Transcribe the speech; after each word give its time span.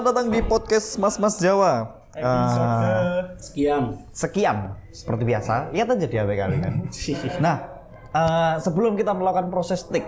Selamat 0.00 0.16
datang 0.16 0.32
di 0.32 0.40
podcast 0.40 0.96
Mas 0.96 1.20
Mas 1.20 1.36
Jawa. 1.36 1.92
Episode 2.16 2.72
Eh, 2.72 3.20
Sekian. 3.36 3.82
sekian 4.16 4.56
seperti 4.96 5.28
biasa. 5.28 5.76
Lihat 5.76 5.92
aja 5.92 6.06
di 6.08 6.16
HP 6.16 6.30
kalian. 6.40 6.88
Nah, 7.44 7.68
eh, 8.08 8.54
sebelum 8.64 8.96
kita 8.96 9.12
melakukan 9.12 9.52
proses 9.52 9.84
tik, 9.84 10.00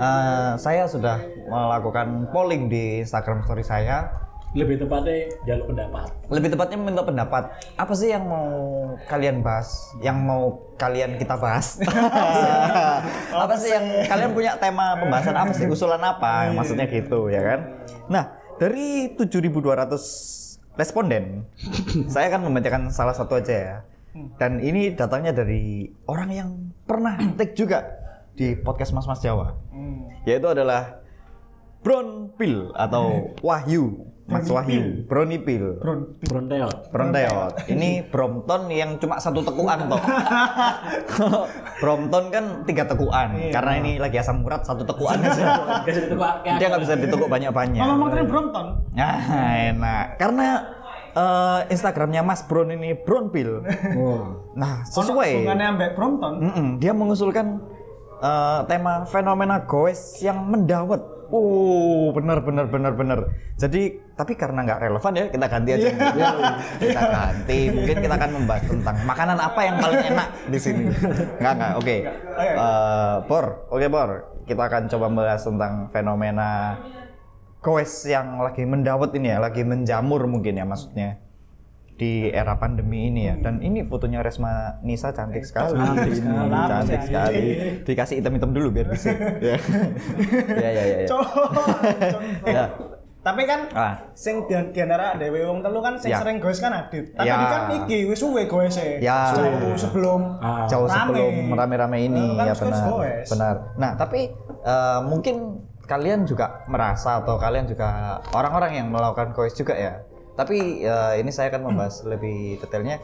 eh, 0.00 0.52
saya 0.56 0.88
sudah 0.88 1.20
melakukan 1.44 2.32
polling 2.32 2.72
di 2.72 3.04
Instagram 3.04 3.44
story 3.44 3.68
saya. 3.68 4.08
Lebih 4.56 4.88
tepatnya 4.88 5.28
jalur 5.44 5.76
pendapat. 5.76 6.08
Lebih 6.32 6.48
tepatnya 6.56 6.76
minta 6.80 7.04
pendapat. 7.04 7.52
Apa 7.76 7.92
sih 7.92 8.08
yang 8.08 8.24
mau 8.24 8.48
kalian 9.12 9.44
bahas? 9.44 9.92
Yang 10.00 10.24
mau 10.24 10.72
kalian 10.80 11.20
kita 11.20 11.36
bahas? 11.36 11.76
apa 13.44 13.54
sih 13.60 13.76
yang 13.76 14.08
kalian 14.08 14.32
punya 14.32 14.56
tema 14.56 14.96
pembahasan 14.96 15.36
apa 15.36 15.52
sih? 15.52 15.68
Usulan 15.68 16.00
apa? 16.00 16.48
Maksudnya 16.56 16.88
gitu 16.88 17.28
ya 17.28 17.44
kan? 17.44 17.60
Nah, 18.08 18.37
dari 18.58 19.14
7.200 19.14 20.78
responden, 20.78 21.46
saya 22.12 22.30
akan 22.34 22.50
membacakan 22.50 22.82
salah 22.90 23.14
satu 23.14 23.38
aja 23.38 23.54
ya. 23.54 23.76
Dan 24.38 24.58
ini 24.58 24.98
datangnya 24.98 25.30
dari 25.30 25.86
orang 26.10 26.30
yang 26.34 26.50
pernah 26.82 27.14
take 27.38 27.54
juga 27.54 27.86
di 28.34 28.58
podcast 28.58 28.90
Mas 28.90 29.06
Mas 29.06 29.22
Jawa. 29.22 29.54
Yaitu 30.26 30.50
adalah 30.50 30.98
Bron 31.86 32.34
Pil 32.34 32.74
atau 32.74 33.30
Wahyu. 33.46 34.10
Mas 34.28 34.44
Wahyu, 34.52 35.08
Brony 35.08 35.40
Pil. 35.40 35.80
Bronteot. 35.80 36.92
Bronteot. 36.92 37.64
Ini 37.64 38.12
Brompton 38.12 38.68
yang 38.68 39.00
cuma 39.00 39.16
satu 39.16 39.40
tekuan 39.40 39.88
toh. 39.88 39.96
Kalau 41.08 41.48
Brompton 41.80 42.28
kan 42.28 42.44
tiga 42.68 42.84
tekuan. 42.84 43.40
Karena 43.48 43.72
ini 43.80 43.96
lagi 43.96 44.20
asam 44.20 44.44
urat 44.44 44.68
satu 44.68 44.84
tekuan 44.84 45.16
aja. 45.24 45.80
Kasih 45.80 46.12
itu 46.12 46.16
Pak. 46.20 46.44
Dia 46.60 46.66
nggak 46.68 46.82
bisa 46.84 46.94
ditekuk 47.00 47.28
banyak-banyak. 47.32 47.80
Oh, 47.80 47.88
ngomong 47.96 48.08
tren 48.12 48.26
Brompton. 48.28 48.66
Nah, 48.92 49.16
enak. 49.72 50.20
Karena 50.20 50.46
eh, 51.16 51.60
Instagramnya 51.72 52.20
Mas 52.20 52.44
Bron 52.44 52.68
ini 52.68 52.92
Bronpil. 52.92 53.64
Nah, 54.52 54.84
sesuai. 54.92 55.40
Hubungannya 55.40 55.66
ambek 55.72 55.90
Brompton. 55.96 56.32
Mm-mm, 56.44 56.66
dia 56.76 56.92
mengusulkan 56.92 57.64
eh, 58.20 58.60
tema 58.68 59.08
fenomena 59.08 59.64
goes 59.64 60.20
yang 60.20 60.44
mendawet. 60.52 61.00
Oh, 61.28 62.12
benar 62.12 62.44
benar 62.44 62.68
benar 62.68 62.92
benar. 62.92 63.18
Jadi, 63.60 64.00
tapi 64.18 64.34
karena 64.34 64.66
nggak 64.66 64.80
relevan 64.82 65.12
ya, 65.14 65.24
kita 65.30 65.46
ganti 65.46 65.70
aja. 65.78 65.88
kita 66.82 67.02
ganti. 67.06 67.60
Mungkin 67.70 67.96
kita 68.02 68.14
akan 68.18 68.30
membahas 68.34 68.64
tentang 68.66 68.96
makanan 69.06 69.38
apa 69.38 69.60
yang 69.62 69.76
paling 69.78 70.02
enak 70.10 70.28
di 70.50 70.58
sini. 70.58 70.82
Nggak 71.38 71.52
nggak. 71.54 71.72
Oke. 71.78 71.96
Eh, 72.02 73.14
Bor, 73.30 73.46
oke 73.70 73.86
Bor. 73.86 74.10
Kita 74.42 74.62
akan 74.66 74.90
coba 74.90 75.06
membahas 75.06 75.42
tentang 75.46 75.86
fenomena 75.94 76.82
goes 77.62 78.10
yang 78.10 78.42
lagi 78.42 78.66
mendawet 78.66 79.14
ini 79.14 79.30
ya, 79.30 79.38
lagi 79.38 79.62
menjamur 79.62 80.26
mungkin 80.26 80.58
ya 80.58 80.66
maksudnya 80.66 81.22
di 81.98 82.30
era 82.30 82.58
pandemi 82.58 83.06
ini 83.06 83.30
ya. 83.30 83.34
Dan 83.38 83.62
ini 83.62 83.86
fotonya 83.86 84.22
Resma 84.22 84.82
Nisa 84.82 85.14
cantik 85.14 85.46
sekali. 85.46 85.78
Cantik 85.78 86.14
sekali. 86.18 86.50
Cantik 86.50 86.98
Apa 86.98 87.06
sekali. 87.06 87.42
Dikasih 87.86 88.14
hitam-hitam 88.18 88.50
dulu 88.50 88.74
biar 88.74 88.86
bisa. 88.90 89.14
ya. 89.46 89.58
ya 90.58 90.70
ya 90.74 90.84
ya. 90.90 90.98
ya. 92.46 92.64
Tapi 93.18 93.42
kan 93.44 93.66
Ah. 93.70 93.94
sing 94.14 94.46
di 94.46 94.54
antara 94.78 95.12
dhewe 95.14 95.42
wong 95.42 95.60
telu 95.60 95.82
kan 95.82 95.98
sing 95.98 96.14
Ya. 96.14 96.22
sering 96.22 96.38
goes 96.38 96.58
kan 96.58 96.70
Adit. 96.70 97.12
Tapi 97.12 97.26
Ya. 97.26 97.34
ini 97.34 97.46
kan 97.46 97.62
iki 97.76 97.98
wis 98.06 98.18
suwe 98.18 98.46
goese. 98.46 99.02
Ya. 99.02 99.34
Jauh 99.34 99.74
sebelum 99.74 100.38
Ah. 100.38 100.64
Jauh 100.64 100.86
Rame. 100.86 100.94
sebelum 101.12 101.34
rame-rame 101.52 101.98
ini 102.00 102.24
Kan 102.32 102.46
ya 102.46 102.54
benar. 102.54 102.82
goes. 102.88 103.28
Benar. 103.28 103.54
Nah, 103.74 103.90
tapi 103.94 104.30
eh, 104.58 105.00
mungkin 105.02 105.60
kalian 105.84 106.24
juga 106.24 106.62
merasa 106.66 107.18
atau 107.18 107.36
kalian 107.36 107.64
juga 107.64 107.88
orang-orang 108.30 108.76
yang 108.76 108.88
melakukan 108.88 109.32
goes 109.32 109.52
juga 109.52 109.72
ya. 109.72 109.98
Tapi 110.34 110.80
eh, 110.80 111.12
ini 111.18 111.30
saya 111.30 111.50
akan 111.50 111.62
membahas 111.66 112.04
lebih 112.04 112.58
detailnya. 112.58 113.02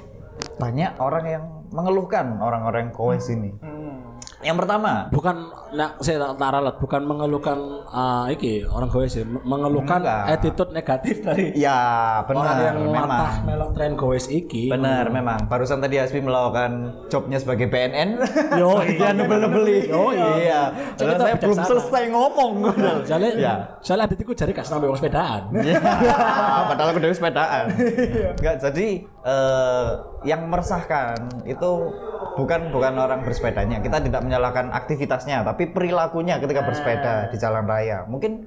Banyak 0.56 0.98
orang 0.98 1.24
yang 1.24 1.44
mengeluhkan 1.70 2.38
orang-orang 2.38 2.90
goes 2.90 3.26
ini. 3.28 3.50
Hmm. 3.58 4.14
Yang 4.44 4.56
pertama, 4.60 5.08
Bukan, 5.08 5.36
nah, 5.72 5.96
saya 5.98 6.20
tak 6.20 6.36
tak 6.36 6.50
ralat, 6.50 6.76
bukan 6.76 7.00
mengeluhkan 7.02 7.58
ah, 7.86 8.28
iki 8.28 8.60
orang 8.62 8.86
goes 8.86 9.14
ya, 9.14 9.24
mengeluhkan 9.24 10.00
Enggak. 10.00 10.24
attitude 10.30 10.70
negatif 10.70 11.16
dari 11.18 11.56
ya 11.56 11.78
orang 12.20 12.28
benar 12.28 12.56
yang 12.62 12.76
memang. 12.84 13.32
melok 13.42 13.70
tren 13.72 13.92
goes 13.94 14.26
iki. 14.28 14.68
Benar, 14.68 15.08
memang. 15.08 15.48
Barusan 15.48 15.80
tadi 15.80 15.96
Aspi 15.96 16.20
melakukan 16.20 16.70
jobnya 17.08 17.38
sebagai 17.38 17.66
BNN. 17.66 18.20
Yo, 18.54 18.78
dia 18.82 19.10
nebel-nebeli. 19.10 19.88
Yo, 19.88 20.12
iya. 20.12 20.68
Jadi 20.94 21.00
Dan 21.00 21.14
kita 21.14 21.24
saya 21.24 21.36
belum 21.38 21.58
selesai 21.64 22.02
ngomong. 22.10 22.52
Soalnya, 23.02 23.30
Ya. 23.34 23.54
soalnya 23.80 24.04
adit 24.06 24.20
itu 24.20 24.32
jari 24.32 24.52
kasih 24.52 24.70
sampai 24.70 24.92
sepedaan. 24.92 25.42
Padahal 26.68 26.88
aku 26.90 27.00
dari 27.00 27.14
sepedaan. 27.14 27.64
Enggak, 28.38 28.56
jadi 28.60 28.86
eh, 29.24 29.88
yang 30.28 30.46
meresahkan 30.52 31.44
itu 31.48 31.70
bukan 32.36 32.70
bukan 32.70 32.94
orang 33.00 33.24
bersepedanya. 33.24 33.80
Kita 33.80 34.04
tidak 34.04 34.20
menyalahkan 34.22 34.70
aktivitasnya, 34.70 35.42
tapi 35.42 35.72
perilakunya 35.72 36.38
ketika 36.38 36.62
bersepeda 36.62 37.32
di 37.32 37.36
jalan 37.40 37.64
raya. 37.64 38.04
Mungkin 38.04 38.46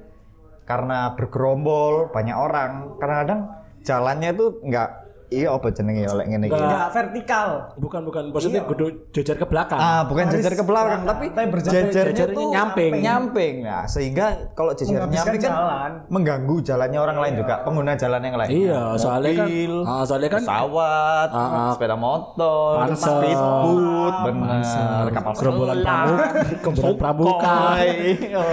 karena 0.64 1.18
bergerombol 1.18 2.12
banyak 2.14 2.36
orang, 2.36 3.00
kadang-kadang 3.00 3.40
jalannya 3.82 4.30
itu 4.36 4.46
enggak 4.62 5.07
iya 5.30 5.48
apa 5.50 5.68
jenenge 5.68 6.04
oleh 6.04 6.24
ngene 6.26 6.46
iki. 6.46 6.54
Enggak. 6.54 6.88
Vertikal. 6.90 7.48
Bukan, 7.76 8.00
bukan, 8.02 8.22
maksudnya 8.30 8.62
kudu 8.62 8.86
jejer 9.10 9.34
ke 9.34 9.44
belakang. 9.44 9.76
Ah, 9.76 10.02
bukan 10.02 10.28
jejer 10.28 10.52
ke 10.52 10.60
belakang, 10.60 11.00
belakang, 11.00 11.02
tapi 11.06 11.24
tapi 11.30 11.46
berjajar- 11.48 11.88
jejernya 11.90 12.26
tuh 12.30 12.48
nyamping. 12.48 12.92
nyamping. 12.98 13.54
Nah, 13.60 13.84
sehingga 13.84 14.26
kalau 14.52 14.72
jejer 14.72 14.98
nyamping 15.00 15.38
kan 15.38 15.52
jalan. 15.52 15.90
mengganggu 16.08 16.56
jalannya 16.62 16.98
orang 16.98 17.18
lain 17.18 17.34
juga, 17.36 17.54
pengguna 17.62 17.92
jalan 17.94 18.20
yang 18.20 18.36
lain. 18.36 18.50
Iya, 18.50 18.80
soalnya 18.96 19.32
kan- 19.36 19.50
ah, 19.84 20.02
soalnya 20.02 20.30
kan- 20.30 20.42
pesawat, 20.42 21.28
Ah, 21.30 21.38
ah. 21.38 21.70
sepeda 21.72 21.96
motor, 21.96 22.72
Pansel. 22.78 23.16
speedboat, 23.18 24.14
benar, 24.24 25.04
kapal 25.10 25.32
Gerombolan 25.34 25.76
selam, 25.76 26.06
pramuk- 26.08 26.32
gerombolan 26.64 26.96
pramuka. 26.96 27.58
Iya. 27.78 28.44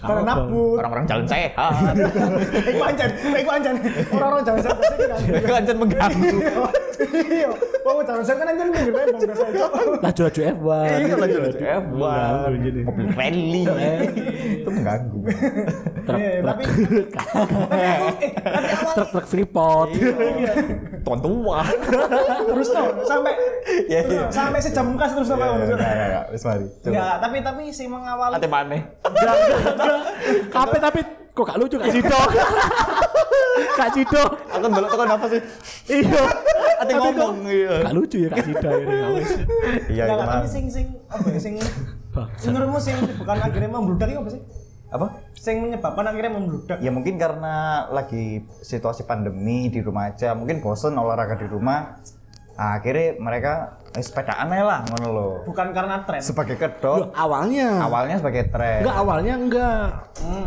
Karena 0.00 0.22
nabut. 0.24 0.76
orang-orang 0.76 1.04
jalan 1.04 1.24
sehat, 1.24 1.52
Iku 2.70 2.80
anjan, 2.80 3.10
iku 3.14 3.50
anjan. 3.50 3.74
Orang-orang 4.10 4.42
sini 4.44 5.04
kan. 5.04 5.18
itu 5.24 5.52
aja 5.52 5.72
mengganggu. 5.74 6.23
Iya. 6.24 7.50
Wong 7.84 7.96
sampai 8.00 8.24
kan 8.56 8.68
pinggir 8.70 8.94
itu. 8.94 9.26
Laju-laju 10.00 10.40
F1. 10.40 10.86
Iya, 10.86 11.14
lanjut 11.18 11.40
lanjut 11.42 11.60
F1, 11.60 11.90
Mengganggu 11.90 12.58
jadi. 12.62 12.80
mobil 12.86 13.06
rally, 13.12 13.62
itu 14.56 14.70
mengganggu. 14.70 15.20
Truk, 16.04 16.16
Iya, 16.16 16.30
truk, 16.38 16.44
tapi 16.44 16.62
aku 16.64 16.80
eh 17.74 17.98
freeport. 19.26 19.88
Tuan 21.02 21.18
tua. 21.20 21.60
terus 22.44 22.68
tuh 22.68 22.88
sampai 23.04 23.32
Iya, 23.88 24.00
iya. 24.04 24.24
sampai 24.28 24.58
sejam 24.60 24.86
kas 24.94 25.10
terus 25.12 25.26
sampai 25.26 25.46
ngono. 25.46 25.64
Enggak, 25.66 25.78
enggak, 25.80 26.06
enggak. 26.06 26.24
Wis 26.30 26.42
mari. 26.44 26.66
Enggak, 26.84 27.14
tapi 27.18 27.36
tapi 27.40 27.62
sing 27.68 27.88
mengawali 27.88 28.32
Ate 28.36 28.46
maneh. 28.46 28.80
Kape 30.48 30.76
tapi 30.78 31.00
kok 31.34 31.42
gak 31.42 31.58
lucu 31.58 31.76
Kak 31.76 31.90
Cido. 31.90 32.14
Kak 33.74 33.90
Cido. 33.92 34.24
Aku 34.54 34.64
ndelok 34.70 34.90
tekan 34.94 35.10
apa 35.18 35.26
sih? 35.28 35.40
Iya. 35.90 36.22
Ate 36.80 36.92
ngomong 36.94 37.36
iya. 37.50 37.74
Gak 37.84 37.94
lucu 37.94 38.16
ya 38.22 38.28
Kak 38.30 38.44
Cido 38.46 38.70
ini 38.80 38.94
ya 38.94 39.06
wis. 39.14 39.30
Iya, 39.90 40.02
tapi 40.14 40.48
sing 40.48 40.64
sing 40.70 40.86
apa 41.10 41.26
ya 41.30 41.40
sing 41.42 41.54
Bangsat. 42.14 42.46
menurutmu 42.46 42.78
sing 42.78 42.94
bukan 43.18 43.36
akhirnya 43.42 43.70
membludak 43.70 44.06
itu 44.06 44.20
apa 44.22 44.30
sih? 44.30 44.42
Apa? 44.94 45.06
Sing 45.34 45.58
menyebabkan 45.58 46.06
akhirnya 46.06 46.32
membludak. 46.38 46.78
Ya 46.78 46.94
mungkin 46.94 47.18
karena 47.18 47.86
lagi 47.90 48.46
situasi 48.62 49.02
pandemi 49.02 49.66
di 49.66 49.82
rumah 49.82 50.14
aja, 50.14 50.38
mungkin 50.38 50.62
bosen 50.62 50.94
olahraga 50.94 51.34
di 51.34 51.50
rumah. 51.50 51.98
Nah, 52.54 52.78
akhirnya 52.78 53.18
mereka 53.18 53.52
eh, 53.90 53.98
sepedaan 53.98 54.46
aja 54.48 54.62
lah 54.62 54.80
ngono 54.84 55.08
loh. 55.08 55.32
Bukan 55.42 55.70
karena 55.70 56.02
tren. 56.02 56.22
Sebagai 56.22 56.54
Loh, 56.54 56.62
kedok, 56.64 57.10
awalnya. 57.12 57.68
awalnya 57.80 58.16
sebagai 58.16 58.46
tren. 58.46 58.82
Enggak 58.82 58.96
awalnya 58.96 59.34
enggak. 59.34 59.86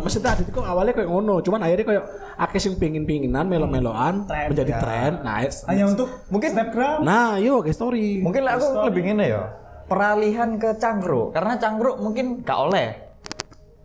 Maksudnya 0.01 0.25
tadi 0.29 0.41
kok 0.47 0.63
awalnya 0.63 0.93
kayak 0.93 1.09
ngono, 1.09 1.35
cuman 1.39 1.59
akhirnya 1.61 1.85
kayak 1.85 2.03
akeh 2.37 2.59
sing 2.59 2.75
pingin-pinginan 2.75 3.43
melo-meloan 3.45 4.23
Tren, 4.23 4.47
menjadi 4.51 4.71
ya. 4.71 4.79
tren. 4.79 5.11
Nah, 5.21 5.35
es- 5.41 5.63
Hanya 5.63 5.83
untuk 5.85 6.07
Mungkin- 6.27 6.51
Snapgram. 6.53 6.97
nah, 7.01 7.35
yo 7.35 7.59
kayak 7.59 7.75
story. 7.75 8.19
Mungkin 8.19 8.41
lah 8.41 8.55
aku 8.55 8.67
lebih 8.85 9.01
gini 9.05 9.25
ya. 9.27 9.43
Peralihan 9.85 10.55
ke 10.55 10.75
cangkruk, 10.75 11.31
karena 11.31 11.55
cangkruk 11.55 11.95
mungkin 11.97 12.43
gak 12.43 12.59
oleh. 12.61 12.87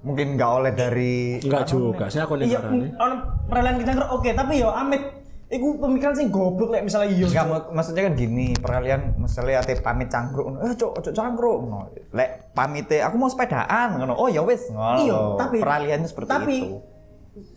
Mungkin 0.03 0.35
gak 0.35 0.51
oleh 0.53 0.73
dari 0.73 1.39
Enggak 1.39 1.65
juga, 1.65 2.07
saya 2.07 2.23
aku 2.25 2.35
Iya, 2.37 2.59
nih. 2.69 2.91
ono 2.97 3.15
peralihan 3.47 3.79
ke 3.79 3.85
cangkruk 3.85 4.11
oke, 4.13 4.31
tapi 4.33 4.59
yo 4.59 4.69
amit 4.69 5.22
Iku 5.53 5.77
pemikiran 5.77 6.17
sing 6.17 6.33
goblok 6.33 6.73
lek 6.73 6.89
misalnya 6.89 7.13
iya. 7.13 7.29
Enggak, 7.29 7.47
mak- 7.53 7.71
maksudnya 7.77 8.09
kan 8.09 8.15
gini, 8.17 8.57
peralihan 8.57 9.13
misalnya 9.21 9.61
ate 9.61 9.77
pamit 9.85 10.09
cangkruk, 10.09 10.49
ngono, 10.49 10.65
eh 10.65 10.73
cok, 10.73 10.93
cok 11.05 11.13
cangkruk, 11.13 11.57
ngono. 11.61 11.93
Lek 12.17 12.57
pamite 12.57 13.05
aku 13.05 13.21
mau 13.21 13.29
sepedaan, 13.29 14.01
ngono. 14.01 14.17
Oh 14.17 14.33
ya 14.33 14.41
wis, 14.41 14.73
ngono. 14.73 14.97
Iya, 15.05 15.21
tapi 15.37 15.61
peralihannya 15.61 16.09
seperti 16.09 16.29
tapi, 16.33 16.57
itu. 16.57 16.77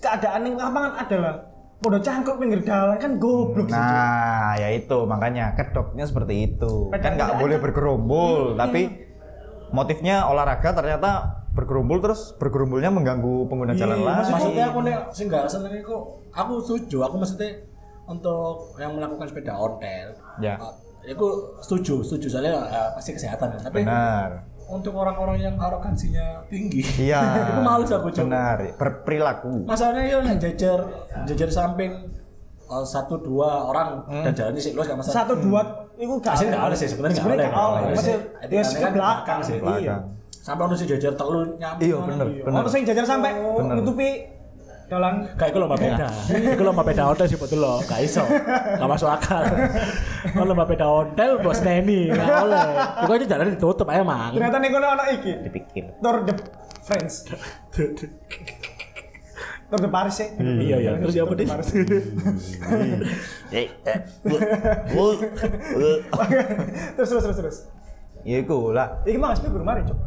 keadaan 0.04 0.44
yang 0.44 0.56
lapangan 0.60 0.92
adalah 1.08 1.34
podo 1.80 2.00
cangkruk 2.04 2.36
pinggir 2.36 2.62
jalan 2.68 3.00
kan 3.00 3.12
goblok 3.16 3.72
sih. 3.72 3.80
Nah, 3.80 4.60
ya 4.60 4.68
itu 4.76 4.98
makanya 5.08 5.56
kedoknya 5.56 6.04
seperti 6.04 6.52
itu. 6.52 6.92
Kan 6.92 7.16
nggak 7.16 7.40
boleh 7.40 7.58
bergerombol, 7.64 8.60
tapi 8.60 8.92
motifnya 9.72 10.28
olahraga 10.28 10.76
ternyata 10.76 11.44
bergerumpul 11.56 12.04
terus 12.04 12.36
bergerumpulnya 12.36 12.92
mengganggu 12.92 13.48
pengguna 13.48 13.72
jalan 13.80 14.04
lain. 14.04 14.28
maksudnya 14.28 14.66
aku 14.76 14.80
nih 14.84 14.96
sing 15.16 15.32
gak 15.32 15.48
seneng 15.48 15.72
iku 15.80 16.20
aku 16.36 16.60
setuju 16.60 17.08
aku 17.08 17.16
maksudnya 17.24 17.64
untuk 18.06 18.54
yang 18.76 18.94
melakukan 18.94 19.26
sepeda 19.26 19.54
ontel 19.54 20.14
Ya. 20.38 20.56
uh, 20.56 20.74
aku 21.04 21.28
setuju 21.60 22.02
setuju 22.02 22.28
soalnya 22.32 22.54
uh, 22.60 22.90
pasti 22.92 23.12
kesehatan 23.12 23.48
kan 23.52 23.62
tapi 23.64 23.82
Benar. 23.82 24.42
untuk 24.68 24.94
orang-orang 24.94 25.38
yang 25.40 25.56
arogansinya 25.56 26.42
tinggi 26.46 26.82
Iya. 27.00 27.22
itu 27.50 27.62
males 27.62 27.90
aku 27.90 28.10
coba 28.12 28.26
Benar. 28.26 28.58
Berperilaku. 28.76 29.66
masalahnya 29.66 30.04
yo 30.08 30.20
yang 30.22 30.38
jajar 30.38 30.80
jajar 31.24 31.50
samping 31.50 31.92
uh, 32.66 32.82
satu 32.82 33.18
dua 33.18 33.50
orang 33.66 34.02
dan 34.08 34.32
jalannya 34.32 34.60
sih 34.60 34.72
luas 34.72 34.86
gak 34.86 34.98
masalah 34.98 35.16
Satu 35.20 35.34
dua 35.36 35.62
itu 35.96 36.12
gak 36.20 36.34
Asli 36.34 36.46
nggak 36.48 36.64
ada 36.64 36.76
sih 36.76 36.88
sebenarnya 36.88 37.16
nggak 37.16 37.24
Sebenarnya 37.24 37.48
ada 37.48 37.88
Masih 37.88 38.04
sih. 38.04 38.18
ya 38.50 38.62
ke 38.64 38.78
kan 38.80 38.92
belakang 38.92 39.40
sih 39.42 39.58
Iya. 39.58 39.96
Sampai 40.36 40.62
ono 40.64 40.76
si 40.76 40.86
jajar 40.86 41.10
telu 41.12 41.42
nyampe 41.56 41.82
Iya 41.82 41.98
bener, 42.00 42.26
bener. 42.38 42.54
Ono 42.56 42.68
sing 42.68 42.84
jajar 42.84 43.02
sampai 43.02 43.34
nutupi 43.72 44.10
dalan 44.86 45.26
Kayak 45.34 45.50
iku 45.50 45.60
lomba 45.66 45.78
beda. 45.78 46.08
Iku 46.54 46.64
lomba 46.64 46.84
beda 46.86 47.04
hotel 47.10 47.26
sih 47.26 47.38
betul 47.42 47.60
loh, 47.66 47.82
gak 47.90 48.00
iso. 48.06 48.22
Gak 48.78 48.90
masuk 48.90 49.10
akal. 49.10 49.44
Kalau 50.30 50.46
lomba 50.46 50.66
beda 50.70 50.86
hotel 50.86 51.42
bos 51.42 51.60
Neni, 51.66 52.14
gak 52.14 52.30
boleh. 52.46 52.70
Iku 53.06 53.12
aja 53.18 53.26
jalan 53.26 53.46
ditutup 53.58 53.88
aja 53.90 54.04
mang. 54.06 54.34
ternyata 54.38 54.58
nih 54.62 54.70
kono 54.70 54.88
ono 54.94 55.04
iki. 55.10 55.32
Dipikir. 55.42 55.84
Tour 55.98 56.16
de 56.22 56.34
France. 56.86 57.16
Tour 59.66 59.80
de 59.82 59.90
Paris 59.90 60.14
sih. 60.22 60.30
Iya 60.38 60.78
iya. 60.78 60.92
Terus 61.02 61.14
ya 61.18 61.24
apa 61.26 61.34
deh? 61.34 61.48
Eh, 63.56 63.70
eh, 63.70 63.98
bu. 64.26 64.38
terus 66.98 67.08
terus 67.10 67.24
terus 67.26 67.38
terus. 67.42 67.58
Ya 68.22 68.42
iku 68.42 68.70
lah. 68.70 69.02
Iki 69.06 69.18
mah 69.18 69.34
ngasih 69.34 69.50
guru 69.50 69.66
mari, 69.66 69.82
Cuk. 69.86 69.98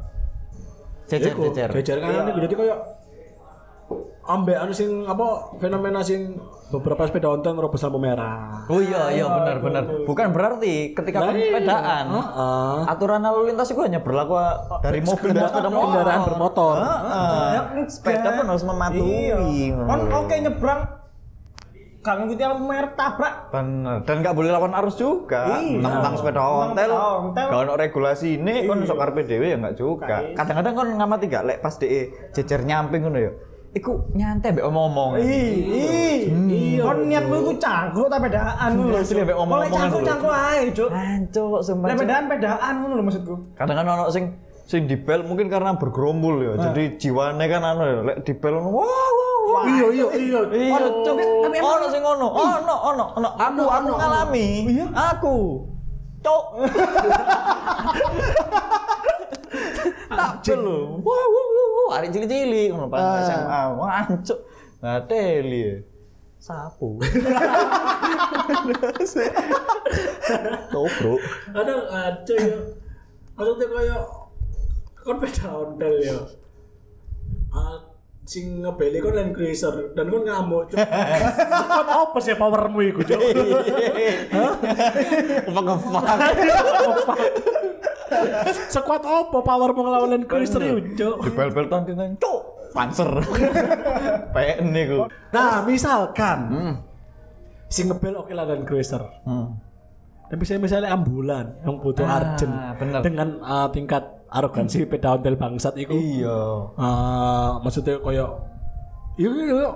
Cecer 1.08 1.32
cecer. 1.32 1.68
Jajar 1.72 1.96
kan 2.04 2.30
iku 2.30 2.38
jadi 2.44 2.54
kayak 2.54 2.97
ambek 4.28 4.60
anu 4.60 4.72
sing 4.76 5.08
apa 5.08 5.56
fenomena 5.56 6.04
sing 6.04 6.36
beberapa 6.68 7.08
sepeda 7.08 7.32
ontel 7.32 7.56
ngerobos 7.56 7.80
lampu 7.80 7.96
merah. 7.96 8.68
Oh 8.68 8.76
iya 8.76 9.08
iya 9.08 9.24
benar 9.24 9.56
benar. 9.64 9.82
Bukan 10.04 10.36
berarti 10.36 10.92
ketika 10.92 11.24
Nah, 11.24 11.32
iya. 11.32 11.48
pesepedaan 11.48 12.04
Heeh. 12.12 12.76
aturan 12.92 13.24
lalu 13.24 13.40
lintas 13.48 13.72
itu 13.72 13.80
hanya 13.80 14.04
berlaku 14.04 14.36
dari 14.84 15.00
mobil 15.00 15.32
dan 15.32 15.48
sepeda 15.48 15.70
motor. 15.72 15.88
Kendaraan 15.88 16.20
bermotor. 16.28 16.76
Heeh. 16.76 17.48
Ya, 17.56 17.60
enggak. 17.72 17.88
Sepeda 17.88 18.28
pun 18.36 18.46
harus 18.52 18.64
mematuhi. 18.68 19.20
Iya. 19.32 19.80
Kan 19.80 20.00
oke 20.12 20.34
nyebrang. 20.36 20.80
Gak 21.98 22.14
ngikuti 22.14 22.42
lampu 22.44 22.64
merah 22.68 22.92
tabrak. 22.94 23.34
Bener. 23.50 23.96
Dan 24.06 24.16
nggak 24.22 24.34
boleh 24.36 24.50
lawan 24.52 24.72
arus 24.76 25.00
juga. 25.00 25.56
Iya. 25.56 25.80
Tentang 25.82 26.14
sepeda 26.20 26.40
ontel. 26.44 26.88
sepeda 26.92 27.08
ontel. 27.16 27.48
Gak 27.48 27.60
ono 27.64 27.72
regulasi 27.74 28.28
ini 28.36 28.68
kon 28.68 28.84
sok 28.84 28.96
karpe 29.00 29.24
dhewe 29.24 29.50
ya 29.50 29.56
nggak 29.56 29.76
juga. 29.76 30.20
Iya. 30.20 30.36
Kadang-kadang 30.36 30.72
kon 30.76 30.88
ngamati 31.00 31.24
gak 31.26 31.44
lek 31.48 31.58
pas 31.64 31.72
DE 31.74 32.12
jejer 32.36 32.60
nyamping 32.60 33.08
ngono 33.08 33.18
ya. 33.18 33.32
Iku 33.78 33.92
nyantai 34.12 34.50
mbek 34.50 34.64
omong-omong. 34.66 35.10
Ih, 35.16 35.50
ih. 35.70 36.18
Kon 36.78 36.98
niatmu 37.06 37.34
iku 37.38 37.52
cangkruk 37.56 38.08
ta 38.08 38.16
pedaan 38.18 38.68
ngono 38.74 38.90
lho. 38.90 38.98
Asli, 38.98 39.16
ambek 39.16 39.30
Kalau 39.30 39.44
omong-omongan 39.46 39.78
cangkruk 39.78 39.96
dulu. 39.96 40.08
cangkruk 40.10 40.34
ae, 40.34 40.60
Cuk. 40.72 40.88
Ancuk 40.90 41.58
sumpah. 41.62 41.86
Lek 41.86 41.96
pedaan 41.96 42.24
pedaan 42.26 42.72
ngono 42.76 42.92
lho 42.92 43.02
maksudku. 43.02 43.34
Kadang-kadang 43.54 43.94
ono 43.94 44.04
sing 44.10 44.24
sing 44.64 44.80
dibel 44.84 45.22
mungkin 45.22 45.46
karena 45.46 45.72
bergerombol 45.72 46.34
ya. 46.40 46.52
Jadi 46.60 46.82
jiwane 46.98 47.44
kan 47.46 47.62
anu 47.62 47.82
ya 47.82 48.00
lek 48.04 48.16
dibel 48.22 48.52
ngono, 48.52 48.68
wah 48.74 48.84
wah 48.84 49.34
wah. 49.48 49.62
Iya 49.64 49.86
iya 49.88 50.06
iya. 50.12 50.40
Iya, 50.44 50.76
Ono, 50.76 50.88
tapi 51.40 51.56
emang- 51.56 51.72
Ono 51.72 51.86
sing 51.88 52.02
ngono. 52.02 52.26
Ono 52.28 52.74
ono 52.84 53.04
ono. 53.14 53.28
Aku 53.32 53.62
aku 53.64 53.90
ngalami. 53.94 54.46
Iya? 54.68 54.86
Aku. 55.14 55.36
Cuk. 56.18 56.44
Tak 60.08 60.32
bel 60.44 60.60
lho. 60.64 60.78
Wah 61.04 61.24
wah 61.28 61.46
wah 61.52 61.68
wah. 61.76 61.96
Arek 62.00 62.10
cilik-cilik 62.12 62.68
ngono 62.72 62.86
pas 62.88 63.28
SMA. 63.28 63.60
Wah 63.76 63.90
ancuk. 64.04 64.38
Nah, 64.78 65.02
teli. 65.10 65.60
ya. 65.62 65.74
Sapu. 66.38 67.02
Tobruk. 70.72 71.20
Ada 71.50 71.74
ada 71.90 72.34
ya. 72.38 72.58
Maksudnya 73.34 73.66
kayak 73.66 74.02
kon 75.02 75.16
beda 75.18 75.46
ontel 75.50 75.94
ya. 75.98 76.18
Ah, 77.50 77.82
sing 78.22 78.62
ngebeli 78.62 79.02
kon 79.02 79.18
Land 79.18 79.34
Cruiser 79.34 79.92
dan 79.98 80.06
kon 80.14 80.22
ngamuk. 80.22 80.70
Kon 80.70 80.78
apa 81.90 82.18
sih 82.22 82.38
powermu 82.38 82.86
iku, 82.86 83.02
Cuk? 83.02 83.18
Ngepak-ngepak. 85.48 86.04
Sekuat 88.68 89.02
apa 89.02 89.38
powermu 89.38 89.80
ngelawan 89.80 90.08
Land 90.10 90.26
Cruiser 90.26 90.60
iku, 90.60 90.78
Cuk? 90.94 91.16
Di 91.24 91.30
bel-bel 91.30 91.66
tontinan, 91.66 92.16
cuk, 92.16 92.40
panser. 92.72 93.08
PN 94.34 94.66
niku. 94.68 95.08
Nah, 95.30 95.62
misalkan 95.62 96.38
si 97.66 97.84
ngebel 97.84 98.16
oke 98.16 98.32
lah 98.32 98.44
Land 98.44 98.64
Cruiser. 98.64 99.02
Hmm. 99.22 99.56
Tapi 100.28 100.44
saya 100.44 100.60
misalnya 100.60 100.92
ambulan 100.92 101.56
yang 101.64 101.80
butuh 101.80 102.04
Ah, 102.04 102.20
urgent 102.20 102.52
bener. 102.76 103.00
dengan 103.00 103.28
uh, 103.40 103.68
tingkat 103.72 104.04
arogansi 104.28 104.84
peda 104.84 105.16
ontel 105.16 105.40
bangsat 105.40 105.72
itu. 105.74 105.92
Iya. 105.92 106.68
Uh, 106.76 107.50
maksudnya 107.64 107.96
koyo 107.96 108.36
iya 109.16 109.28
iya 109.28 109.44
iya. 109.56 109.70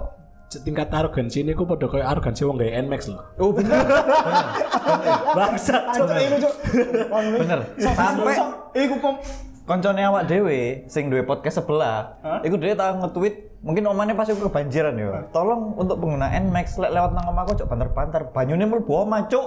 Tingkat 0.60 0.92
arogansi 0.92 1.40
ini 1.40 1.56
aku 1.56 1.64
pada 1.64 1.88
kayak 1.88 2.04
arogansi 2.04 2.44
wong 2.44 2.60
gaya 2.60 2.84
Nmax 2.84 3.08
loh. 3.08 3.24
Oh 3.40 3.50
bener. 3.56 3.80
Iku, 6.28 6.36
Cuk. 6.44 6.54
Wis. 7.08 7.40
Bener. 7.40 7.60
Sampai- 7.80 8.36
iku 8.76 8.94
pom 9.00 9.16
Koncone 9.62 10.02
awak 10.02 10.26
dhewe 10.26 10.84
sing 10.90 11.06
duwe 11.06 11.22
podcast 11.22 11.62
sebelah, 11.62 12.18
iku 12.42 12.58
dhewe 12.58 12.74
tau 12.74 12.98
nge-tweet, 12.98 13.62
mungkin 13.62 13.86
omane 13.86 14.10
pas 14.10 14.26
iku 14.26 14.50
kebanjiran 14.50 14.90
ya. 14.98 15.22
Tolong 15.30 15.78
untuk 15.78 16.02
pengguna 16.02 16.34
Nmax 16.34 16.82
lek 16.82 16.90
lewat 16.90 17.14
nang 17.14 17.30
omahku 17.30 17.54
cuk 17.54 17.70
banter-banter, 17.70 18.26
banyune 18.34 18.66
mlebu 18.66 18.92
omah 19.06 19.30
cuk. 19.30 19.46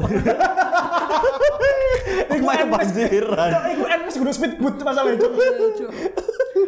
Iku 2.32 2.46
banjiran. 2.70 3.50
Iku 3.76 3.84
NMAX 3.86 4.12
kudu 4.16 4.32
speedboat 4.32 4.76
masalahnya, 4.82 5.20
Cuk. 5.20 5.34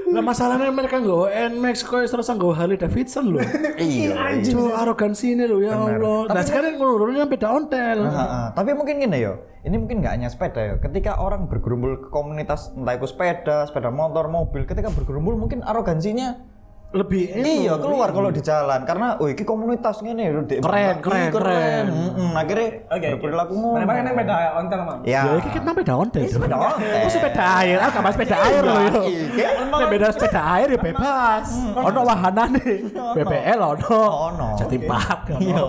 Lah 0.08 0.24
masalahnya 0.24 0.72
mereka 0.72 1.04
nggak 1.04 1.56
Nmax 1.56 1.84
kok 1.84 2.08
terus 2.08 2.28
nggak 2.32 2.54
Harley 2.56 2.78
Davidson 2.80 3.36
loh. 3.36 3.42
Iya. 3.78 4.42
Cuk 4.42 4.74
arogansi 4.74 5.38
ini 5.38 5.46
loh 5.46 5.62
ya 5.62 5.78
Allah. 5.78 6.32
Nah 6.32 6.44
sekarang 6.44 6.82
ngurunnya 6.82 7.30
beda 7.30 7.48
ontel. 7.54 8.10
Heeh, 8.10 8.46
tapi 8.58 8.74
mungkin 8.74 8.98
gini 8.98 9.22
ya, 9.22 9.38
ini 9.64 9.76
mungkin 9.78 10.02
nggak 10.02 10.14
hanya 10.18 10.30
sepeda 10.32 10.62
ya. 10.64 10.76
Ketika 10.82 11.22
orang 11.22 11.46
bergerumpul 11.46 12.08
ke 12.08 12.10
komunitas 12.10 12.74
entah 12.74 12.98
itu 12.98 13.06
sepeda, 13.06 13.70
sepeda 13.70 13.94
motor, 13.94 14.26
mobil, 14.32 14.66
ketika 14.66 14.90
bergerumpul 14.90 15.38
mungkin 15.38 15.62
arogansinya 15.62 16.42
Lebih 16.88 17.36
iya 17.44 17.76
keluar 17.76 18.16
kalau 18.16 18.32
di 18.32 18.40
jalan 18.40 18.88
karena 18.88 19.20
oh 19.20 19.28
iki 19.28 19.44
komunitas 19.44 20.00
ngene 20.00 20.32
lho 20.32 20.42
Dek. 20.48 20.64
Keren, 20.64 20.96
Ih, 20.96 21.04
keren, 21.04 21.30
keren. 21.36 21.86
Heeh, 21.92 22.32
akhirnya 22.32 22.70
Oke, 22.88 23.08
berperilaku 23.20 23.54
ngono. 23.60 23.76
Mana-mana 23.84 24.08
yang 24.08 24.16
beda 24.16 24.36
ontel, 24.56 24.80
Mam. 24.88 25.00
Ya. 25.04 25.22
Ya, 25.28 25.32
ini 25.36 25.50
kan 25.52 25.74
beda 25.76 25.94
ontel. 26.00 26.22
Sepeda 26.32 26.56
ontel. 26.56 26.96
Oh, 27.04 27.12
sepeda 27.12 27.44
air, 27.60 27.78
ah 27.84 27.92
kamar 27.92 28.12
sepeda 28.16 28.36
air 28.40 28.62
loh 28.64 28.80
yo. 28.88 29.02
Iya. 29.04 29.50
Nek 29.68 29.88
beda 29.92 30.08
sepeda 30.16 30.42
air 30.56 30.68
ya 30.72 30.80
bebas. 30.80 31.48
Ono 31.76 32.00
wahana 32.08 32.44
nih. 32.56 32.88
BBL 32.96 33.60
ono. 33.60 34.00
Ono. 34.32 34.48
Jati 34.56 34.78
Park. 34.88 35.22
Iya. 35.44 35.64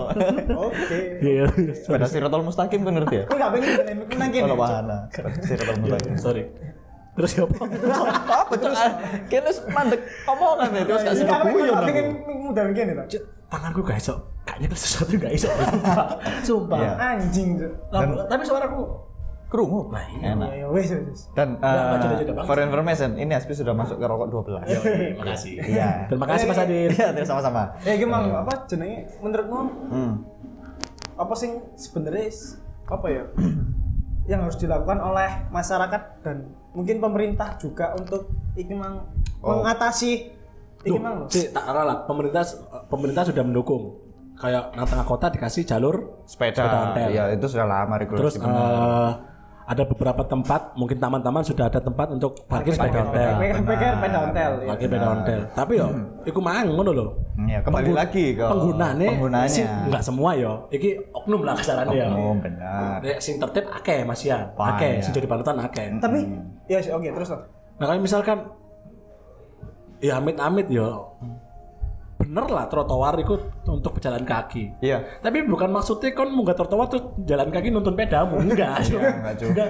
Oke. 0.55 0.99
Iya. 1.19 1.45
Sepeda 1.83 2.07
Sirotol 2.07 2.47
Mustaqim 2.47 2.79
kan 2.87 2.95
ngerti 2.95 3.15
ya? 3.19 3.23
Aku 3.27 3.35
gak 3.35 3.51
pengen 3.59 3.69
nang 3.75 3.99
nang 4.15 4.29
kene. 4.31 4.47
Ono 4.47 4.55
wahana. 4.55 4.97
Sirotol 5.43 5.75
Mustaqim. 5.83 6.15
Sorry. 6.15 6.47
Terus 7.15 7.31
ya 7.35 7.43
apa? 7.43 7.55
Apa 8.45 8.53
cok? 8.53 8.71
Kene 9.27 9.51
mandek 9.69 10.01
omongan 10.25 10.69
ya 10.71 10.81
terus 10.85 11.01
gak 11.03 11.15
sih 11.15 11.25
Aku 11.25 11.47
guyon 11.49 11.67
gak 11.67 11.77
aku. 11.77 11.87
pengen 11.89 12.05
mudahan 12.25 12.71
kene 12.71 12.91
ta. 12.95 13.03
Cuk, 13.05 13.23
Tanganku 13.49 13.81
gak 13.81 13.97
iso. 13.97 14.15
Kayaknya 14.45 14.67
kalau 14.69 14.81
sesuatu 14.81 15.11
gak 15.17 15.33
iso. 15.33 15.49
Sumpah. 16.43 16.77
Iya. 16.79 16.91
Anjing, 17.17 17.49
Tapi 18.25 18.43
suaraku 18.43 18.81
Kerungu. 19.49 19.89
Nah. 19.89 20.05
Enak. 20.21 20.49
Ya 20.53 20.67
wes 20.69 20.93
wes. 20.93 21.25
Dan 21.33 21.57
eh, 21.57 22.45
for 22.45 22.61
information, 22.61 23.17
ini 23.17 23.33
Aspi 23.33 23.57
sudah 23.57 23.73
masuk 23.73 23.97
ke 23.97 24.05
rokok 24.05 24.29
12. 24.45 24.61
Terima 24.69 25.25
kasih. 25.25 25.53
Iya. 25.57 26.05
Terima 26.05 26.25
kasih 26.29 26.45
Mas 26.45 26.61
Adit. 26.61 26.93
Iya, 26.93 27.09
terus 27.17 27.25
sama-sama. 27.25 27.73
Eh 27.81 27.97
gimana 27.97 28.45
apa 28.45 28.69
jenenge 28.69 29.09
menurutmu 29.17 29.59
Hmm. 29.89 30.13
apa 31.17 31.33
sih 31.33 31.49
sebenarnya 31.75 32.29
apa 32.85 33.07
ya 33.09 33.23
yang 34.31 34.45
harus 34.45 34.55
dilakukan 34.55 35.01
oleh 35.01 35.49
masyarakat 35.49 36.01
dan 36.23 36.47
mungkin 36.79 37.03
pemerintah 37.03 37.59
juga 37.59 37.91
untuk 37.93 38.31
iki 38.55 38.71
mang 38.71 39.03
Oh. 39.39 39.59
mengatasi 39.59 40.11
iki 40.81 40.95
mang 40.95 41.23
lho. 41.23 41.25
Si 41.27 41.51
tak 41.51 41.63
ralat. 41.63 42.03
Pemerintah 42.03 42.43
pemerintah 42.87 43.23
sudah 43.23 43.43
mendukung. 43.43 43.99
Kayak 44.35 44.71
nang 44.71 44.87
tengah 44.87 45.03
kota 45.03 45.27
dikasih 45.27 45.63
jalur 45.63 46.23
Sepeda. 46.23 46.63
ontel. 46.91 47.11
Iya, 47.11 47.23
itu 47.35 47.47
sudah 47.47 47.63
lama 47.63 47.95
regulasi. 47.95 48.19
Terus 48.19 48.35
eh, 48.39 49.09
ada 49.69 49.85
beberapa 49.85 50.25
tempat, 50.25 50.73
mungkin 50.73 50.97
taman-taman 50.97 51.45
sudah 51.45 51.69
ada 51.69 51.77
tempat 51.77 52.09
untuk 52.09 52.41
parkir 52.49 52.73
sepeda 52.73 53.05
ontel. 53.05 53.37
Pikir 53.37 53.55
pikir 53.69 53.89
sepeda 53.93 54.17
ontel 54.25 54.51
ya. 54.65 54.67
Parkir 54.73 54.87
sepeda 54.89 55.07
ontel. 55.13 55.41
Tapi 55.53 55.73
yo, 55.77 55.87
iku 56.25 56.39
mang 56.41 56.73
ngono 56.73 56.89
lho. 56.89 57.07
Iya, 57.45 57.61
kembali 57.61 57.93
lagi 57.93 58.33
ke 58.33 58.41
Penggunane, 58.49 59.07
penggunanya. 59.13 59.45
sing 59.45 59.69
enggak 59.69 60.01
semua 60.01 60.33
yo. 60.33 60.65
Iki 60.73 61.13
oknum 61.13 61.45
lah 61.45 61.53
kasarannya 61.53 62.01
ya. 62.01 62.09
Oh, 62.09 62.33
benar. 62.41 62.97
Nek 62.97 63.21
sing 63.21 63.37
tertib 63.37 63.69
akeh 63.69 64.01
Mas. 64.01 64.25
Banyak. 64.25 64.57
Akeh 64.57 64.93
sing 65.05 65.13
jadi 65.13 65.27
panutan 65.29 65.61
akeh. 65.61 65.85
Tapi 66.01 66.19
ya 66.65 66.81
oke 66.89 67.09
terus. 67.13 67.29
Nah, 67.29 67.85
kalau 67.85 68.01
misalkan 68.01 68.37
ya 70.01 70.17
amit-amit 70.17 70.65
ya 70.65 70.97
bener 72.29 72.45
lah 72.45 72.69
trotoar 72.69 73.17
itu 73.17 73.33
untuk 73.65 73.97
pejalan 73.97 74.21
kaki. 74.21 74.77
Iya. 74.79 75.01
tapi 75.17 75.41
bukan 75.43 75.73
maksudnya 75.73 76.13
kan 76.13 76.29
munggah 76.29 76.53
trotoar 76.53 76.85
terus 76.85 77.01
jalan 77.25 77.49
kaki 77.49 77.73
nuntun 77.73 77.97
pedamu 77.97 78.37
enggak. 78.45 78.85
Ya, 78.85 79.01
enggak 79.01 79.35
juga, 79.35 79.63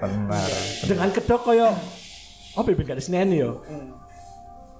benar. 0.00 0.48
dengan 0.82 1.08
kedok 1.12 1.40
koyo 1.44 1.68
oh 2.56 2.62
bebek 2.64 2.88
gak 2.88 2.96
diseneni 2.96 3.36
yo? 3.36 3.60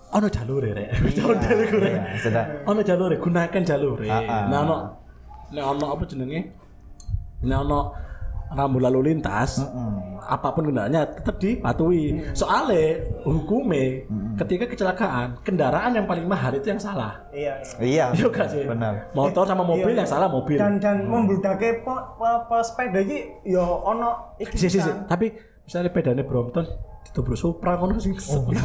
Ono 0.09 0.27
jalur 0.27 0.65
rek. 0.65 0.97
Jalur 1.13 1.37
jalur 1.37 1.77
rek 1.77 1.93
Iya, 1.93 2.03
sudah. 2.17 2.45
ono 2.65 2.81
jalur 2.81 3.11
gunakan 3.13 3.63
jalur 3.63 3.99
Ah, 4.07 4.17
ah. 4.17 4.43
nah 4.49 4.59
ono. 4.65 4.77
Nek 5.47 5.65
ono 5.67 5.87
apa 5.93 6.03
jenenge? 6.09 6.41
Nek 7.45 7.59
ono 7.61 7.81
rambu 8.47 8.79
lalu 8.79 9.13
lintas 9.13 9.59
apa 10.23 10.51
pun 10.51 10.71
kendaraannya 10.71 11.03
tetap 11.19 11.37
dipatuhi 11.39 12.35
soalnya 12.35 12.99
hukumnya 13.23 14.03
ketika 14.39 14.67
kecelakaan 14.67 15.39
kendaraan 15.43 15.95
yang 15.95 16.07
paling 16.07 16.27
mahal 16.27 16.51
itu 16.51 16.67
yang 16.67 16.79
salah 16.79 17.15
iya 17.31 17.59
iya. 17.79 18.11
Iya. 18.17 18.27
Iya 18.27 18.45
sih 18.51 18.63
Benar. 18.67 19.15
motor 19.15 19.45
sama 19.47 19.63
mobil 19.63 19.95
Iya, 19.95 20.03
yang 20.03 20.09
iya. 20.09 20.15
salah 20.19 20.29
mobil 20.29 20.59
dan 20.59 20.79
dan 20.79 21.07
membludake 21.07 21.83
pe, 21.83 21.95
pe, 22.19 22.31
pe 22.47 22.57
sepeda 22.63 22.99
iki 23.03 23.19
ya 23.47 23.63
ono 23.63 24.35
iki 24.39 24.55
si 24.59 24.67
si 24.67 24.79
si 24.79 24.91
kan. 24.91 25.07
tapi 25.07 25.31
misalnya 25.63 25.91
pedane 25.91 26.23
Brompton 26.23 26.67
ditobrak 27.07 27.35
Supra 27.35 27.73
kono 27.75 27.97
sing 27.97 28.13
kesopo 28.13 28.51
ya 28.51 28.63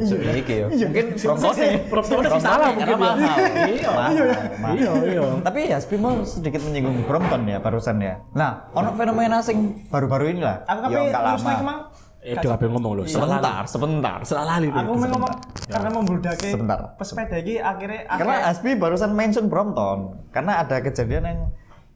So, 0.00 0.16
iki 0.16 0.54
ya. 0.60 0.66
Mungkin 0.68 1.06
Brompton 1.14 1.54
Brompton 1.88 2.22
sih 2.26 2.40
salah 2.40 2.68
mungkin 2.70 2.86
ya. 2.86 2.96
mahal. 2.96 3.18
Iya. 3.66 3.90
Mahal, 3.90 4.26
mahal. 4.56 4.74
iya 4.74 4.90
iya 5.06 5.22
Tapi 5.40 5.60
ya 5.66 5.76
Spi 5.78 5.96
mau 5.96 6.20
sedikit 6.22 6.60
menyinggung 6.62 7.04
Brompton 7.04 7.42
ya 7.44 7.58
barusan 7.58 7.96
ya. 7.98 8.14
Nah, 8.32 8.68
ono 8.70 8.92
fenomena 8.94 9.40
sing 9.40 9.58
baru-baru 9.86 10.30
ini 10.30 10.40
lah. 10.40 10.62
aku 10.64 10.80
Ya 10.82 10.88
tapi 10.88 10.96
enggak 11.06 11.22
terus 11.26 11.42
lama. 11.42 11.50
naik 11.50 12.08
Eh, 12.20 12.36
udah 12.36 12.52
kabeh 12.52 12.68
ngomong 12.68 12.92
lho. 12.92 13.02
Sebentar, 13.08 13.64
sebentar. 13.64 14.18
Salah 14.22 14.44
lali 14.52 14.68
aku 14.68 14.92
mau 14.92 15.08
ngomong 15.08 15.32
karena 15.64 15.88
membludake 15.88 16.52
Sebentar. 16.52 16.92
pesepeda 16.94 17.40
iki 17.40 17.56
akhirnya 17.56 18.04
Karena 18.06 18.44
akhirnya- 18.44 18.52
Aspi 18.52 18.70
barusan 18.76 19.10
mention 19.10 19.48
Brompton 19.48 19.98
karena 20.28 20.60
ada 20.60 20.84
kejadian 20.84 21.24
yang 21.24 21.40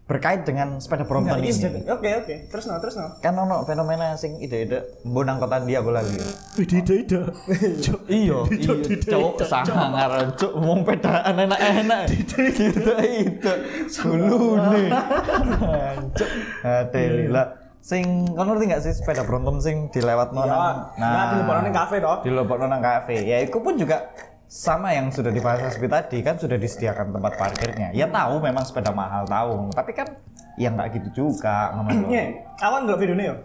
berkait 0.04 0.44
dengan 0.44 0.76
sepeda 0.76 1.02
Brompton 1.02 1.32
Nah, 1.32 1.40
ini. 1.40 1.48
iya, 1.48 1.64
jadi- 1.64 1.88
Oke 1.88 2.08
oke, 2.14 2.34
terus 2.46 2.64
no 2.64 2.76
terus 2.76 2.94
no. 2.94 3.08
Kan 3.18 3.32
ono 3.34 3.64
fenomena 3.64 4.12
sing 4.14 4.36
ide-ide 4.36 5.00
mbonang 5.02 5.38
kota 5.38 5.56
dia 5.60 5.80
bola 5.80 5.98
lagi. 5.98 6.20
Ide-ide. 6.54 7.24
Iya, 8.06 8.38
Ide, 8.44 8.72
iya, 8.84 9.00
cowok 9.02 9.34
sangar, 9.42 10.12
cuk, 10.34 10.52
wong 10.54 10.84
pedaan 10.84 11.34
enak-enak. 11.38 12.04
Itu, 13.16 13.50
dulu 13.98 14.40
nih. 14.62 14.88
Cuk, 16.12 16.28
adeli 16.62 17.26
lah. 17.26 17.46
Sing, 17.80 18.04
kau 18.26 18.40
ngerti 18.42 18.64
nggak 18.66 18.82
sih 18.82 18.92
sepeda 18.92 19.24
Brompton 19.24 19.56
sing 19.58 19.88
dilewat 19.88 20.32
Ya, 20.32 20.40
nang, 20.42 20.76
nah, 20.96 21.24
di 21.28 21.36
lebaran 21.38 21.68
kafe 21.70 21.96
toh. 21.98 22.20
di 22.20 22.28
Lombok 22.28 22.60
nang 22.62 22.80
kafe. 22.80 23.20
Ya, 23.22 23.40
itu 23.40 23.52
pun 23.54 23.76
juga 23.76 24.08
sama 24.54 24.94
yang 24.94 25.10
sudah 25.10 25.34
dibahas 25.34 25.66
Asbi 25.66 25.90
tadi 25.90 26.22
kan 26.22 26.38
sudah 26.38 26.54
disediakan 26.54 27.10
tempat 27.10 27.34
parkirnya. 27.34 27.90
Ya 27.90 28.06
tahu 28.06 28.38
memang 28.38 28.62
sepeda 28.62 28.94
mahal 28.94 29.26
tahu, 29.26 29.74
tapi 29.74 29.90
kan 29.90 30.06
ya 30.54 30.70
nggak 30.70 30.94
gitu 30.94 31.26
juga 31.26 31.74
ngomong. 31.74 32.06
Nih, 32.06 32.38
awan 32.62 32.86
ndelok 32.86 33.02
videone 33.02 33.34
yo. 33.34 33.36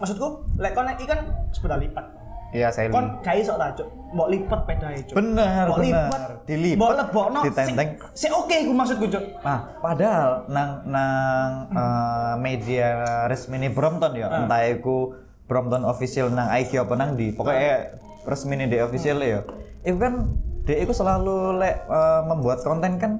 Maksudku, 0.00 0.48
lek 0.56 0.72
kon 0.72 0.88
iki 0.88 1.04
kan 1.04 1.20
sepeda 1.52 1.76
lipat. 1.76 2.08
Iya, 2.54 2.70
saya 2.70 2.86
Kon 2.86 3.18
gak 3.18 3.34
iso 3.34 3.58
ta, 3.58 3.74
Cuk. 3.74 3.90
Mbok 4.14 4.28
lipat 4.30 4.60
pedae, 4.62 4.96
Cuk. 5.10 5.14
Bener, 5.18 5.66
Mbok 5.66 5.78
bener. 5.82 5.90
lipat. 5.90 6.20
Dilipat, 6.46 6.78
Mbok 6.78 6.92
lebokno. 7.02 7.40
ditenteng. 7.50 7.88
Si 8.14 8.26
oke 8.30 8.56
iku 8.62 8.72
maksudku, 8.72 9.06
Cuk. 9.10 9.24
Nah, 9.42 9.58
padahal 9.82 10.46
nang 10.48 10.70
nang 10.86 11.50
eh, 11.74 12.34
media 12.38 12.88
resmi 13.26 13.58
ini 13.58 13.68
Brompton 13.68 14.16
ya, 14.16 14.30
entah 14.32 14.64
itu 14.70 15.18
Brompton 15.50 15.82
official 15.84 16.30
nang 16.30 16.48
IG 16.54 16.78
apa 16.78 16.94
nang 16.94 17.18
di, 17.18 17.34
pokoknya 17.34 18.00
resmi 18.24 18.54
ini 18.54 18.70
di 18.70 18.78
official 18.78 19.18
ya. 19.18 19.42
Itu 19.82 19.98
kan 19.98 20.30
dia 20.64 20.76
itu 20.80 20.92
selalu 20.96 21.60
lek 21.60 21.76
eh, 21.84 22.22
membuat 22.24 22.64
konten 22.64 22.96
kan 22.96 23.12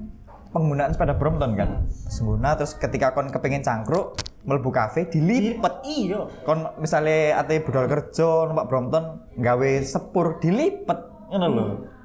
penggunaan 0.54 0.94
sepeda 0.94 1.18
Brompton 1.18 1.58
kan. 1.58 1.84
Pengguna 2.08 2.54
terus 2.54 2.78
ketika 2.78 3.12
kon 3.12 3.28
kepengin 3.28 3.60
cangkruk 3.60 4.16
mlebu 4.46 4.70
kafe 4.70 5.08
dilipet. 5.10 5.82
Iya. 5.84 6.30
Kon 6.46 6.64
misalnya 6.78 7.42
ate 7.42 7.60
budal 7.60 7.90
kerja 7.90 8.48
numpak 8.48 8.70
Brompton 8.70 9.04
gawe 9.40 9.70
sepur 9.82 10.38
dilipet 10.38 10.98
ngono 11.32 11.46
lho. 11.50 11.64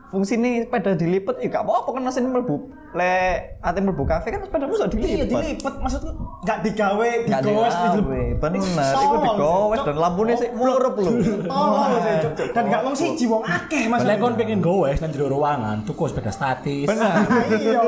Fungsine 0.10 0.65
sepeda 0.65 0.98
dilipet 0.98 1.38
ya 1.38 1.53
gak 1.53 1.63
apa-apa 1.69 1.89
kan 1.93 2.03
mesin 2.10 2.34
mlebu 2.34 2.74
le 2.89 3.13
ate 3.62 3.79
mlebu 3.79 4.01
kafe 4.01 4.27
kan 4.29 4.41
sepeda 4.41 4.65
bisa 4.65 4.86
Iya 4.86 4.89
dilipet. 4.89 5.29
dilipet 5.29 5.75
maksudku 5.77 6.10
gak 6.41 6.65
digawe, 6.65 7.10
digowes 7.22 7.75
digawe. 7.75 8.22
Bener, 8.36 8.93
iku 8.98 9.15
digowes 9.22 9.79
dan 9.84 9.96
lampunya 9.96 10.34
sih 10.34 10.50
murup 10.50 10.96
lho. 10.96 11.12
Tolong 11.46 12.01
sih, 12.01 12.15
Cuk. 12.19 12.50
Dan 12.50 12.63
gak 12.65 12.81
wong 12.81 12.96
siji 12.98 13.25
wong 13.25 13.46
akeh 13.46 13.86
Lek 13.86 13.89
maksudku. 13.93 14.17
kon 14.17 14.34
pengen 14.34 14.60
gowes 14.60 14.98
nang 14.98 15.12
jero 15.13 15.29
ruangan, 15.29 15.86
tuku 15.86 16.03
sepeda 16.08 16.31
statis. 16.31 16.89
Bener. 16.89 17.13
Iya, 17.53 17.79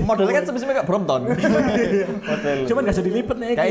Modelnya 0.00 0.32
kan 0.34 0.44
sebenarnya 0.46 0.74
gak 0.80 0.86
Brompton. 0.86 1.20
Model. 2.30 2.58
Cuman 2.64 2.80
gak 2.82 2.94
bisa 2.94 3.04
dilipet 3.04 3.36
nih 3.36 3.48
iki. 3.52 3.70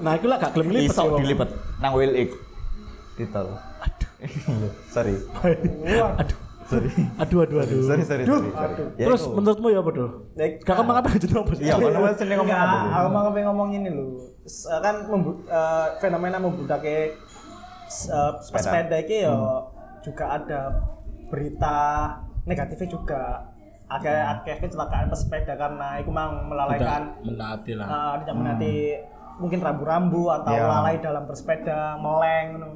Nah, 0.00 0.12
iku 0.16 0.26
lah 0.26 0.38
gak 0.38 0.52
gelem 0.54 0.68
lipet. 0.70 0.96
iso 0.96 1.04
dilipet 1.14 1.48
nang 1.76 1.92
wheel 1.92 2.16
X. 2.16 2.30
Ditol. 3.16 3.52
Sorry. 4.94 5.12
Aduh. 6.16 6.45
Sorry. 6.66 6.90
Aduh 7.16 7.38
aduh 7.40 7.58
aduh. 7.62 7.78
Sorry, 7.80 8.02
sorry, 8.02 8.24
sorry. 8.26 8.50
sorry. 8.50 8.84
Ya, 8.96 9.06
Terus 9.06 9.22
itu. 9.22 9.32
menurutmu 9.32 9.66
ya 9.70 9.78
apa 9.78 9.90
tuh? 9.92 10.08
Nek- 10.34 10.54
Gak 10.60 10.74
kamu 10.74 10.90
apa 10.92 11.08
jadi 11.14 11.32
apa? 11.32 11.52
Iya, 11.56 11.74
kan 11.76 12.00
wes 12.02 12.14
sini 12.16 12.34
ngomong 12.34 12.58
apa 12.58 12.76
aku 12.92 13.08
mau 13.08 13.22
ngomong 13.30 13.68
ini. 13.72 13.88
S- 14.42 14.66
eh, 14.66 14.80
Kan 14.80 14.94
membu- 15.06 15.42
eh, 15.42 15.86
fenomena 15.96 16.36
membudake 16.36 17.14
s- 17.86 18.08
eh, 18.08 18.32
Sepeda. 18.40 18.62
sepeda 18.62 18.96
iki 18.98 19.16
ya 19.22 19.34
juga 20.00 20.24
ada 20.32 20.60
berita 21.26 21.76
negatifnya 22.44 22.88
juga. 22.88 23.22
Akeh 23.86 24.10
akeh 24.10 24.56
kecelakaan 24.60 25.06
pesepeda 25.06 25.54
karena 25.54 26.02
itu 26.02 26.10
mang 26.10 26.50
melalaikan 26.50 27.14
menaati 27.22 27.78
lah. 27.78 27.86
eh, 27.86 28.14
tidak 28.22 28.34
menati 28.34 28.74
mungkin 29.36 29.60
rambu-rambu 29.60 30.26
atau 30.32 30.50
Iya. 30.50 30.66
lalai 30.66 30.96
dalam 30.98 31.22
bersepeda, 31.22 31.94
meleng 31.94 32.46
ngono. 32.52 32.68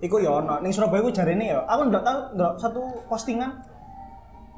Iku 0.00 0.16
ya 0.20 0.40
ono. 0.40 0.60
Ning 0.64 0.72
Surabaya 0.72 1.04
ku 1.04 1.12
jarene 1.12 1.52
ya. 1.52 1.60
Aku 1.68 1.92
ndak 1.92 2.02
tahu 2.02 2.18
ndak 2.36 2.52
satu 2.56 2.82
postingan 3.06 3.52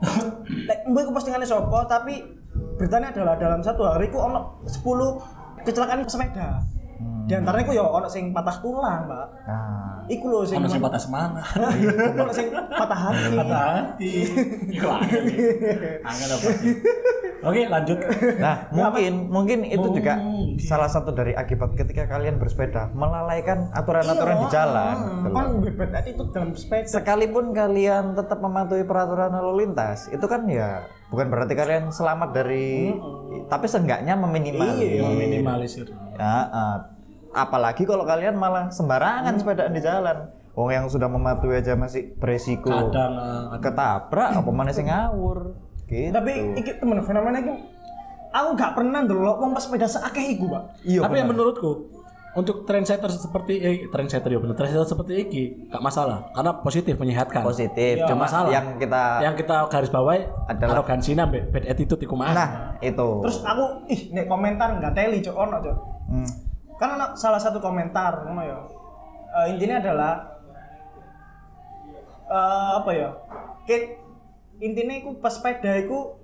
Lek 0.68 0.78
mbok 0.90 1.02
iku 1.06 1.12
postingannya 1.14 1.46
sapa 1.46 1.86
tapi 1.86 2.18
beritanya 2.74 3.14
adalah 3.14 3.34
dalam 3.38 3.60
satu 3.62 3.86
hari 3.86 4.10
ku 4.10 4.18
ono 4.18 4.62
10 4.66 5.62
kecelakaan 5.62 6.02
pesepeda. 6.02 6.58
Di 7.26 7.34
antaranya 7.38 7.64
ku 7.64 7.72
ya 7.72 7.84
ono 7.84 8.08
sing 8.10 8.34
patah 8.34 8.56
tulang, 8.58 9.06
Mbak. 9.06 9.26
Nah, 9.46 9.92
Iku 10.10 10.26
lho 10.26 10.42
sing 10.42 10.58
Ono 10.58 10.66
sing 10.66 10.82
patah 10.82 10.98
semangat. 10.98 11.46
ono 12.22 12.32
sing 12.34 12.50
patah 12.50 12.98
hati. 12.98 13.30
Patah 13.38 13.60
hati. 13.62 14.12
Iku 14.74 14.86
angel. 14.90 15.22
Angel 16.02 16.30
apa 16.34 16.48
sih? 16.58 16.74
Oke, 17.42 17.66
lanjut. 17.66 17.98
Nah, 18.38 18.54
mungkin 18.70 19.12
mungkin 19.26 19.58
itu 19.66 19.88
juga 19.90 20.14
Mungkin. 20.18 20.62
salah 20.62 20.86
satu 20.86 21.10
dari 21.10 21.34
akibat 21.34 21.74
ketika 21.74 22.06
kalian 22.06 22.38
bersepeda 22.38 22.94
melalaikan 22.94 23.66
aturan-aturan 23.74 24.46
di 24.46 24.48
jalan. 24.50 24.96
loh. 25.26 25.34
Kan 25.34 25.46
bebet 25.58 25.90
itu 26.06 26.22
dalam 26.30 26.54
sepeda. 26.54 26.86
Sekalipun 26.86 27.50
kalian 27.50 28.14
tetap 28.14 28.38
mematuhi 28.38 28.86
peraturan 28.86 29.34
lalu 29.34 29.66
lintas, 29.66 30.06
itu 30.14 30.22
kan 30.30 30.46
ya 30.46 30.86
bukan 31.10 31.28
berarti 31.28 31.58
kalian 31.58 31.90
selamat 31.90 32.30
dari 32.30 32.94
tapi 33.50 33.66
seenggaknya 33.66 34.14
meminimalis. 34.14 35.02
Meminimalisir. 35.02 35.86
Ya, 36.14 36.46
eh, 36.46 36.76
apalagi 37.32 37.82
kalau 37.88 38.04
kalian 38.04 38.36
malah 38.36 38.68
sembarangan 38.68 39.34
sepedaan 39.40 39.72
di 39.72 39.82
jalan. 39.82 40.16
Wong 40.52 40.68
yang 40.68 40.84
sudah 40.84 41.08
mematuhi 41.08 41.64
aja 41.64 41.72
masih 41.72 42.12
beresiko 42.20 42.68
Kadang 42.68 43.12
eh, 43.16 43.58
ketabrak 43.64 44.36
apa 44.36 44.50
mana 44.52 44.68
sing 44.68 44.84
ngawur. 44.92 45.56
Gitu. 45.88 46.12
Tapi 46.12 46.56
iki 46.60 46.76
temen 46.76 47.00
fenomena 47.00 47.40
iki 47.40 47.52
aku 48.32 48.48
gak 48.56 48.72
pernah 48.76 49.00
ndelok 49.00 49.36
wong 49.40 49.50
pas 49.56 49.64
sepeda 49.64 49.88
seakeh 49.88 50.36
iku, 50.36 50.48
Pak. 50.52 50.62
iya. 50.84 51.00
Tapi 51.04 51.14
yang 51.20 51.28
benar. 51.32 51.52
menurutku 51.52 51.88
untuk 52.32 52.64
trendsetter 52.64 53.12
seperti 53.12 53.60
eh, 53.60 53.76
trendsetter 53.92 54.32
ya 54.32 54.40
bener 54.40 54.56
trendsetter 54.56 54.88
seperti 54.88 55.12
ini 55.20 55.42
gak 55.68 55.84
masalah 55.84 56.32
karena 56.32 56.52
positif 56.64 56.96
menyehatkan 56.96 57.44
positif. 57.44 58.00
Cuma 58.08 58.24
masalah. 58.24 58.48
yang 58.48 58.76
kita 58.80 59.02
yang 59.20 59.34
kita 59.36 59.56
garis 59.68 59.92
bawahi 59.92 60.24
Adalah- 60.48 60.80
arogansi 60.80 61.12
bad 61.12 61.48
bad 61.52 61.64
attitude 61.68 62.00
iku 62.04 62.16
mah 62.16 62.32
nah 62.32 62.48
itu. 62.80 63.08
Terus 63.24 63.40
aku 63.44 63.64
ih 63.88 64.00
nek 64.16 64.28
komentar 64.28 64.68
nggak 64.80 64.92
teli 64.96 65.20
cok 65.20 65.36
ono 65.36 65.56
cok. 65.60 65.76
Hmm. 66.12 66.51
Kan 66.80 66.88
ono 66.96 67.06
salah 67.16 67.40
satu 67.40 67.58
komentar 67.58 68.28
ngono 68.28 68.42
ya. 68.44 68.58
Eh, 69.32 69.46
intinya 69.56 69.80
adalah 69.80 70.12
eh, 72.28 72.70
apa 72.78 72.90
ya? 72.92 73.10
Kit 73.64 73.98
intinya 74.62 74.94
iku 74.94 75.18
pas 75.18 75.34
sepeda 75.34 75.74
iku 75.80 76.20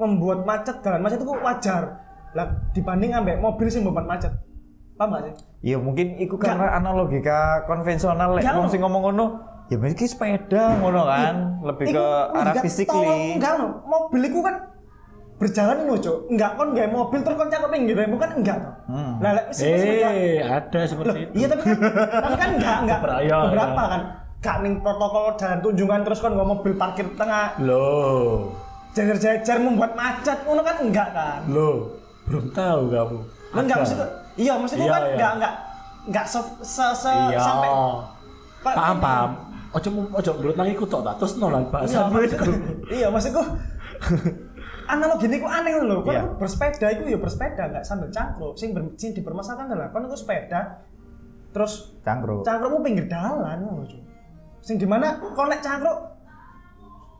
membuat 0.00 0.48
macet 0.48 0.80
jalan 0.80 1.04
macet 1.04 1.20
itu 1.20 1.34
wajar. 1.36 1.82
Lah 2.32 2.48
dibanding 2.72 3.12
ambek 3.12 3.38
mobil 3.38 3.68
sing 3.68 3.84
membuat 3.84 4.08
macet. 4.08 4.32
Paham 4.96 5.16
gak 5.16 5.22
sih? 5.28 5.34
Ya 5.62 5.76
mungkin 5.78 6.18
itu 6.18 6.34
karena 6.36 6.74
analogika 6.74 7.64
konvensional 7.70 8.34
lek 8.34 8.44
wong 8.50 8.66
sing 8.66 8.82
ngomong 8.82 9.02
ngono, 9.08 9.26
ya 9.70 9.78
mesti 9.78 10.10
sepeda 10.10 10.74
ngono 10.82 11.06
kan, 11.06 11.62
lebih 11.62 11.94
ke 11.94 12.06
arah 12.34 12.50
tolong, 12.50 12.64
physically. 12.66 13.38
Enggak 13.38 13.62
no, 13.62 13.78
mobil 13.86 14.20
iku 14.26 14.42
kan 14.42 14.71
berjalan 15.42 15.76
no 15.82 15.94
cok. 15.94 16.18
Enggak 16.30 16.50
kon 16.54 16.68
gawe 16.70 16.88
mobil 16.88 17.20
terus 17.20 17.34
kon 17.34 17.50
cakep 17.50 17.68
pinggir 17.68 17.96
kan 17.98 18.30
enggak 18.32 18.56
no. 18.56 18.70
Hmm. 18.86 19.12
Lek 19.18 19.44
mesin 19.50 19.66
sepeda 19.74 20.08
eh 20.12 20.38
ada 20.40 20.80
seperti 20.86 21.18
itu 21.20 21.32
Iya 21.34 21.46
tapi 21.50 21.62
kan 21.62 21.76
tapi 22.22 22.36
kan 22.36 22.50
enggak 22.54 22.76
enggak 22.80 22.98
Beberapa, 23.02 23.20
iya, 23.20 23.36
beberapa 23.44 23.72
iya. 23.76 23.92
kan. 23.92 24.02
gak 24.38 24.56
ning 24.58 24.74
protokol 24.78 25.24
jalan 25.34 25.58
tunjungan 25.60 26.00
terus 26.02 26.18
kan 26.18 26.30
nggak 26.30 26.48
mobil 26.48 26.72
parkir 26.74 27.06
tengah 27.14 27.54
Loh. 27.58 28.50
jajar-jajar 28.90 29.56
membuat 29.56 29.94
macet 29.94 30.38
ngono 30.42 30.60
kan 30.60 30.76
enggak 30.78 31.08
kan 31.10 31.40
Loh. 31.46 31.94
Belum 32.22 32.50
tahu 32.50 32.82
kamu. 32.88 33.18
Lah 33.50 33.60
enggak 33.60 33.78
maksudku 33.78 34.06
iya 34.34 34.52
maksudku 34.54 34.82
Iya, 34.82 34.90
kan 34.90 35.02
iya. 35.02 35.12
enggak 35.12 35.32
enggak 35.36 35.54
enggak 36.04 36.24
se, 36.26 36.40
se, 36.60 36.86
se 36.96 37.12
Iya. 37.28 37.38
sampai 37.38 37.70
Pak, 38.62 38.74
paham 38.74 38.96
paham. 38.98 39.30
Ojo 39.72 39.88
ojo 40.12 40.30
belut 40.36 40.54
nang 40.54 40.68
iku 40.68 40.84
tok 40.84 41.00
tak 41.02 41.14
terus 41.16 41.32
nolak 41.36 41.62
Iya, 41.62 41.70
bahasa 41.70 41.98
maksudku, 42.06 42.44
iya 42.90 43.06
maksudku 43.08 43.42
analogi 44.86 45.26
ini 45.26 45.36
kok 45.36 45.50
aneh 45.50 45.72
loh 45.78 46.00
kan 46.00 46.12
Iya. 46.12 46.22
bersepeda 46.36 46.86
itu 46.90 47.02
ya 47.06 47.18
bersepeda 47.18 47.62
enggak 47.68 47.84
sambil 47.84 48.08
cangkruk 48.08 48.54
sing, 48.54 48.70
ber, 48.70 48.82
sing 48.94 49.12
dipermasalahkan 49.12 49.66
adalah 49.68 49.88
kan 49.88 50.06
sepeda 50.10 50.60
terus 51.52 51.92
Cangkruk. 52.00 52.42
cangkrukmu 52.42 52.80
pinggir 52.80 53.06
dalan 53.06 53.60
ngono 53.60 53.84
Cuk. 53.84 54.02
sing 54.58 54.76
di 54.76 54.86
mana 54.86 55.18
kau 55.18 55.44
naik 55.44 55.60
cangkruk 55.60 55.98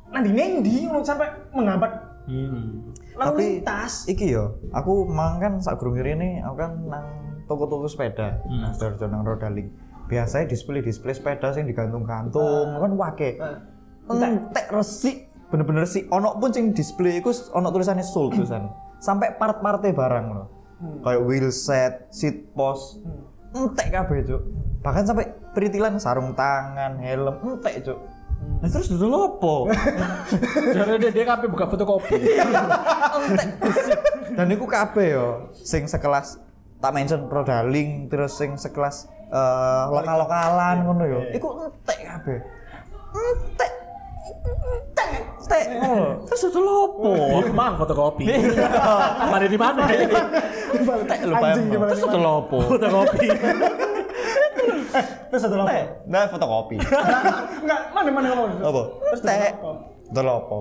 nanti 0.09 0.31
nendi 0.31 0.85
ngono 0.85 1.01
sampai 1.01 1.29
menghambat 1.51 1.93
Hmm. 2.23 2.95
lalu 3.19 3.27
Tapi 3.35 3.43
lintas 3.59 4.07
iki 4.07 4.31
yo, 4.31 4.55
aku 4.71 5.03
mang 5.05 5.43
kan 5.43 5.59
sak 5.59 5.75
gurung 5.75 5.99
ini 5.99 6.39
aku 6.39 6.55
kan 6.55 6.71
nang 6.87 7.07
toko-toko 7.45 7.91
sepeda. 7.91 8.39
Hmm. 8.47 8.63
Nah, 8.63 8.71
sedar 8.71 9.11
nang 9.11 9.27
Rodaling. 9.27 9.75
Biasanya 10.07 10.47
display-display 10.47 11.19
sepeda 11.19 11.51
sing 11.51 11.67
digantung-gantung 11.67 12.79
kan 12.79 12.93
wake. 12.95 13.43
Entek 14.07 14.67
resik, 14.71 15.32
bener-bener 15.53 15.85
sih 15.85 16.09
ono 16.09 16.41
pun 16.41 16.49
sing 16.49 16.73
display 16.73 17.21
iku 17.21 17.29
ono 17.53 17.69
tulisannya 17.69 18.01
sold 18.01 18.33
tulisan. 18.33 18.73
Sampai 19.05 19.37
part-parte 19.37 19.93
barang 19.93 20.27
loh. 20.33 20.47
Kayak 21.05 21.23
wheel 21.29 21.49
set, 21.53 22.09
seat 22.09 22.57
post. 22.57 23.05
Entek 23.53 23.93
kabeh, 23.93 24.25
Cuk. 24.25 24.43
Bahkan 24.81 25.05
sampai 25.05 25.29
peritilan 25.53 26.01
sarung 26.01 26.33
tangan, 26.33 26.97
helm, 26.99 27.37
entek, 27.45 27.85
Cuk. 27.85 28.01
Nah, 28.63 28.69
terus 28.71 28.91
dulu 28.95 29.17
apa? 29.27 29.55
Jadi 30.75 30.93
dia 31.03 31.11
dia 31.11 31.25
kabeh 31.27 31.47
buka 31.51 31.67
fotokopi. 31.67 32.15
entek 33.19 33.49
bersih. 33.59 33.99
Dan 34.39 34.47
iku 34.55 34.67
kabeh 34.71 35.07
yo 35.19 35.27
sing 35.55 35.85
sekelas 35.91 36.39
tak 36.79 36.95
mention 36.95 37.27
Prodaling 37.27 38.07
terus 38.07 38.39
sing 38.39 38.55
sekelas 38.55 39.11
eh, 39.31 39.85
lokal-lokalan 39.91 40.87
ngono 40.87 41.05
yo. 41.07 41.21
Iku 41.35 41.71
entek 41.71 41.99
kabeh. 42.07 42.39
Entek. 43.13 43.82
Entek. 44.43 45.11
Entek. 45.43 45.65
ngono. 45.79 46.07
Terus 46.27 46.43
itu 46.49 46.61
lopo? 46.61 47.11
Mang 47.55 47.75
fotokopi. 47.79 48.25
Mari 49.31 49.47
di 49.47 49.59
mana? 49.59 49.81
Di 49.87 50.07
Pak. 50.07 50.25
mana 51.31 51.89
Terus 51.95 52.03
itu 52.03 52.19
lopo? 52.19 52.57
Fotokopi. 52.67 53.29
terus 55.33 55.41
satu 55.41 55.57
Entek. 55.57 55.85
lopo 55.89 56.11
Nah, 56.13 56.25
fotokopi. 56.29 56.77
enggak 57.65 57.81
mana 57.97 58.09
mana 58.13 58.27
kamu 58.29 58.43
Apa? 58.61 58.83
terus 59.09 59.23
lopo 59.25 59.71
Itu 60.13 60.21
lopo? 60.21 60.59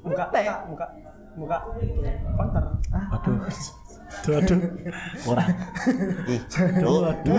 buka 0.00 0.24
buka 0.32 0.56
buka 0.66 0.86
buka 1.36 1.58
counter 2.34 2.64
Aduh. 3.14 3.36
Aduh, 4.10 4.34
aduh. 4.42 4.58
Ora. 5.22 5.44
Ih, 6.26 6.40
aduh, 6.58 7.14
aduh. 7.14 7.38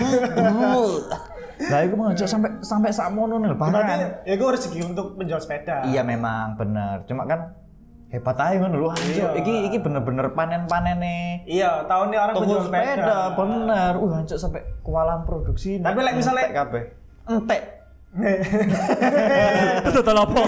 Lah 1.58 1.80
iku 1.84 1.94
mau 1.98 2.08
aja 2.10 2.24
sampai 2.24 2.50
sampai 2.62 2.90
sakmono 2.90 3.36
nih 3.38 3.52
berarti 3.54 3.60
bahkan. 3.60 3.98
ya 4.24 4.34
gue 4.36 4.48
rezeki 4.54 4.80
untuk 4.92 5.16
menjual 5.16 5.40
sepeda 5.42 5.84
Iya 5.84 6.02
memang 6.02 6.56
bener. 6.56 7.04
Cuma 7.06 7.26
kan 7.28 7.54
hebat 8.12 8.36
aja 8.36 8.56
kan 8.60 8.70
lu. 8.76 8.88
Iya. 8.92 9.28
Iki 9.40 9.54
iki 9.72 9.76
bener-bener 9.80 10.32
panen-panen 10.36 10.96
nih. 11.00 11.26
iya 11.48 11.84
tahun 11.88 12.12
ini 12.12 12.16
orang 12.20 12.34
menjual 12.36 12.62
sepeda, 12.68 12.84
sepeda, 12.92 13.18
bener. 13.38 13.92
Uh, 13.96 14.10
hancur 14.12 14.38
sampai 14.38 14.60
kewalahan 14.84 15.22
produksi. 15.24 15.80
Tapi 15.80 15.98
like 16.02 16.16
misalnya- 16.16 16.48
Entek 16.48 16.58
kabeh. 16.60 16.82
Entek. 17.28 17.62
Itu 19.88 20.00
apa? 20.04 20.40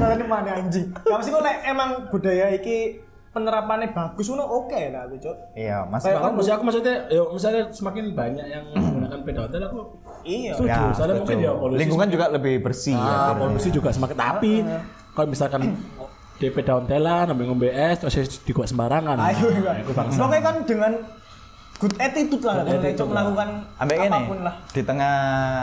Nah, 0.00 0.16
ini 0.16 0.24
mana 0.24 0.50
anjing? 0.56 0.88
Gak 0.96 1.16
mesti 1.20 1.28
kok 1.28 1.44
emang 1.68 2.08
budaya 2.08 2.48
iki 2.56 3.04
penerapannya 3.30 3.88
bagus 3.90 4.26
ngono 4.26 4.42
oke 4.42 4.80
lah 4.90 5.02
aku 5.04 5.16
cok. 5.16 5.36
Iya, 5.54 5.86
Mas. 5.86 6.02
Kayak 6.02 6.16
Bahkan 6.16 6.32
maksud 6.34 6.52
aku 6.52 6.64
maksudnya, 6.64 6.96
ya 7.06 7.22
misalnya 7.24 7.62
semakin 7.70 8.04
banyak 8.10 8.42
yang 8.44 8.64
menggunakan 8.70 9.18
sepeda 9.20 9.40
hotel 9.40 9.60
aku 9.64 9.78
Iya. 10.20 10.52
setuju. 10.52 10.68
Ya, 10.68 10.90
Soalnya 10.92 11.14
mungkin 11.16 11.36
ya 11.38 11.52
polusi 11.52 11.78
Lingkungan 11.78 12.08
juga 12.08 12.24
lebih 12.28 12.54
bersih 12.58 12.92
ya. 12.92 13.00
Ah, 13.00 13.06
akhirnya. 13.06 13.38
polusi 13.38 13.68
juga 13.70 13.88
semakin 13.88 14.16
tapi 14.16 14.52
kalau 15.10 15.28
misalkan 15.28 15.60
DP 16.36 16.56
daun 16.60 16.84
telan 16.84 17.28
ngombe 17.28 17.44
ngombe 17.44 17.68
es 17.68 17.96
terus 17.98 18.14
di 18.40 18.50
gua 18.50 18.64
sembarangan. 18.64 19.14
Ayo, 19.14 19.46
Nah, 19.54 19.78
bangsa. 19.86 20.18
Pokoknya 20.18 20.42
kan 20.42 20.56
dengan 20.64 20.92
good 21.76 21.94
attitude 21.96 22.42
lah, 22.42 22.54
Good 22.56 22.66
kalau 22.66 22.76
attitude 22.76 22.96
cok 22.96 23.06
lah. 23.06 23.12
melakukan 23.14 23.48
Ambek 23.78 23.96
ini 23.96 24.08
apa 24.10 24.18
pun 24.22 24.38
lah. 24.40 24.54
di 24.68 24.82
tengah 24.82 25.14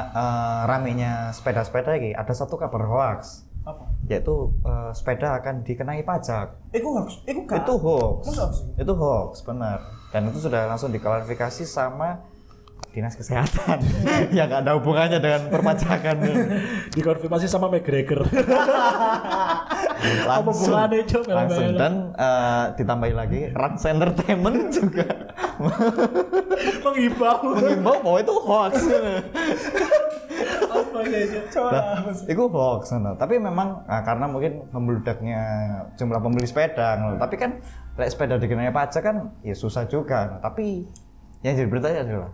eh, 0.09 0.59
ramenya 0.65 1.11
sepeda-sepeda 1.29 1.91
ini 1.93 2.09
ada 2.11 2.31
satu 2.31 2.55
kabar 2.55 2.85
hoax 2.85 3.43
Apa? 3.67 3.83
yaitu 4.07 4.55
eh, 4.63 4.91
sepeda 4.95 5.35
akan 5.43 5.67
dikenai 5.67 5.99
pajak. 6.07 6.55
Iku 6.71 6.87
hoax. 6.95 7.27
Itu 7.27 7.75
hoax. 7.75 8.23
Masa 8.31 8.41
hoax? 8.47 8.53
Itu 8.79 8.93
hoax, 8.95 9.31
benar. 9.43 9.83
Dan 10.15 10.31
itu 10.31 10.39
sudah 10.39 10.71
langsung 10.71 10.95
diklarifikasi 10.95 11.67
sama 11.67 12.23
dinas 12.95 13.13
kesehatan 13.13 13.77
yang 14.39 14.49
ada 14.49 14.79
hubungannya 14.79 15.19
dengan 15.19 15.51
perpajakan. 15.51 16.17
Dikonfirmasi 16.95 17.51
sama 17.51 17.67
McGregor. 17.67 18.23
Apa 20.23 20.39
langsung, 20.47 20.71
Cok? 21.03 21.23
langsung 21.27 21.75
dan 21.75 22.15
eh, 22.15 22.65
ditambahi 22.79 23.13
lagi 23.13 23.41
Rans 23.51 23.83
Entertainment 23.83 24.71
juga 24.71 25.03
Mengimbau. 26.85 27.41
mengimbau 27.59 27.97
bahwa 27.99 28.19
itu 28.23 28.33
hoax. 28.39 28.73
Ya? 31.05 31.43
Coba. 31.51 31.69
Nah, 31.69 32.13
itu 32.27 32.43
hoax 32.47 32.81
no. 32.97 33.11
tapi 33.19 33.37
memang 33.37 33.85
ah, 33.85 34.01
karena 34.01 34.25
mungkin 34.25 34.65
membeludaknya 34.73 35.41
jumlah 35.99 36.19
pembeli 36.21 36.47
sepeda 36.49 36.97
no. 36.97 37.19
tapi 37.19 37.35
kan 37.37 37.61
lek 37.97 38.09
sepeda 38.09 38.37
dikenai 38.37 38.73
pajak 38.73 39.01
kan 39.01 39.33
ya 39.45 39.53
susah 39.53 39.85
juga 39.85 40.31
no. 40.31 40.35
tapi 40.41 40.87
yang 41.45 41.53
jadi 41.53 41.69
bertanya 41.69 42.01
adalah 42.05 42.31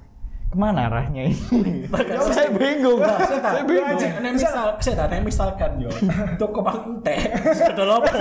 ke 0.54 0.58
mana 0.62 0.86
arahnya 0.86 1.34
ini 1.34 1.90
saya 2.38 2.50
bingung 2.54 3.02
saya 3.42 3.64
bingung 3.66 3.98
Nek 4.22 4.32
misal, 4.38 4.78
saya 4.78 4.96
tak 5.02 5.08
nek 5.10 5.26
misalkan 5.26 5.72
yo. 5.82 5.90
Toko 6.38 6.62
bang 6.62 6.80
entek. 6.86 7.34
Sudah 7.58 7.86
lopo. 7.90 8.14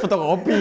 fotokopi 0.00 0.60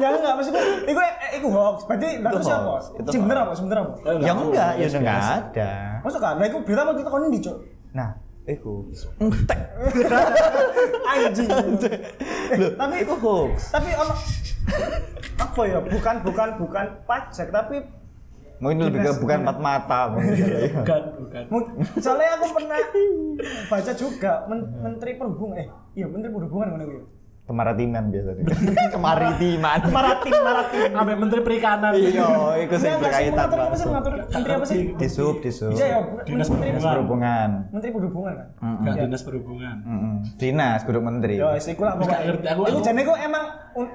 Ya 0.00 0.08
enggak 0.08 0.32
maksudku, 0.32 0.60
iku 0.88 1.00
eh, 1.00 1.12
iku 1.36 1.48
hoax. 1.52 1.84
Berarti 1.84 2.08
enggak 2.20 2.32
Itu 2.32 2.40
tahu 2.40 2.48
siapa. 2.48 2.68
hoax, 2.72 2.82
itu 2.96 3.08
bener 3.20 3.36
hoax. 3.44 3.58
apa? 3.60 3.64
Bener 3.68 3.78
apa? 3.80 3.92
yang 4.20 4.38
enggak 4.48 4.70
ya 4.80 4.86
enggak 4.88 5.20
ada 5.20 5.70
Masuk 6.00 6.20
kan? 6.24 6.34
Nah, 6.40 6.46
iku 6.48 6.58
berita 6.64 6.82
mau 6.88 6.96
kita 6.96 7.10
kondi, 7.12 7.38
Cok. 7.44 7.56
Nah 7.90 8.10
itu 8.44 8.88
entek 9.18 9.60
Anjing. 11.10 11.50
Eh, 12.50 12.70
tapi 12.74 12.94
itu 13.02 13.14
hoax 13.14 13.70
tapi 13.70 13.90
ono 13.94 14.14
apa 15.40 15.62
ya? 15.66 15.78
Bukan 15.82 16.14
bukan 16.22 16.48
bukan 16.58 16.86
pajak, 17.04 17.48
tapi 17.50 17.82
mungkin 18.60 18.92
lebih 18.92 19.00
ke 19.00 19.12
bukan 19.18 19.38
empat 19.42 19.58
mata 19.58 19.98
mungkin 20.12 20.36
ya. 20.36 20.68
Bukan, 20.76 21.02
bukan. 21.16 21.42
Soalnya 21.96 22.36
aku 22.36 22.46
pernah 22.52 22.80
baca 23.66 23.92
juga 23.94 24.32
Men- 24.46 24.70
Menteri 24.78 25.16
Perhubungan 25.16 25.56
eh 25.58 25.68
iya 25.96 26.06
Menteri 26.06 26.30
Perhubungan 26.30 26.76
mana 26.76 26.84
gue 26.84 27.02
kemaritiman 27.50 28.04
biasanya. 28.08 28.42
Kemaritiman. 28.94 29.78
Maratin 29.90 30.32
maratin 30.38 30.90
Sampai 30.92 31.14
Menteri 31.16 31.40
Perikanan. 31.42 31.92
iya 31.92 32.30
itu 32.60 32.74
sih 32.76 32.86
sih 32.86 32.92
berkaitan 32.94 33.34
mengatur 33.34 33.58
apa 33.60 33.74
sih 33.74 33.86
mengatur 33.86 34.12
menteri 34.24 34.52
apa 34.52 34.64
sih? 34.64 34.80
Di 34.94 35.08
sub 35.08 35.36
di 35.38 35.50
sub 35.50 35.74
iya 35.74 35.86
ya 35.88 35.98
Dinas 36.22 36.46
Perhubungan. 36.46 36.80
perhubungan. 36.80 37.50
Menteri 37.70 37.90
Perhubungan 37.90 38.32
kan 38.32 38.48
Enggak 38.78 38.94
dinas 39.02 39.22
perhubungan. 39.22 39.76
Dinas 40.36 40.80
kudu 40.84 41.00
menteri. 41.00 41.34
Ya 41.36 41.50
iku 41.56 41.82
lah 41.82 41.92
Enggak 41.92 42.06
pokoknya. 42.08 42.24
ngerti, 42.24 42.46
aku- 42.46 42.62
iku 42.62 42.70
aku- 42.72 42.84
jane 42.84 43.00
kok 43.02 43.18
emang 43.18 43.44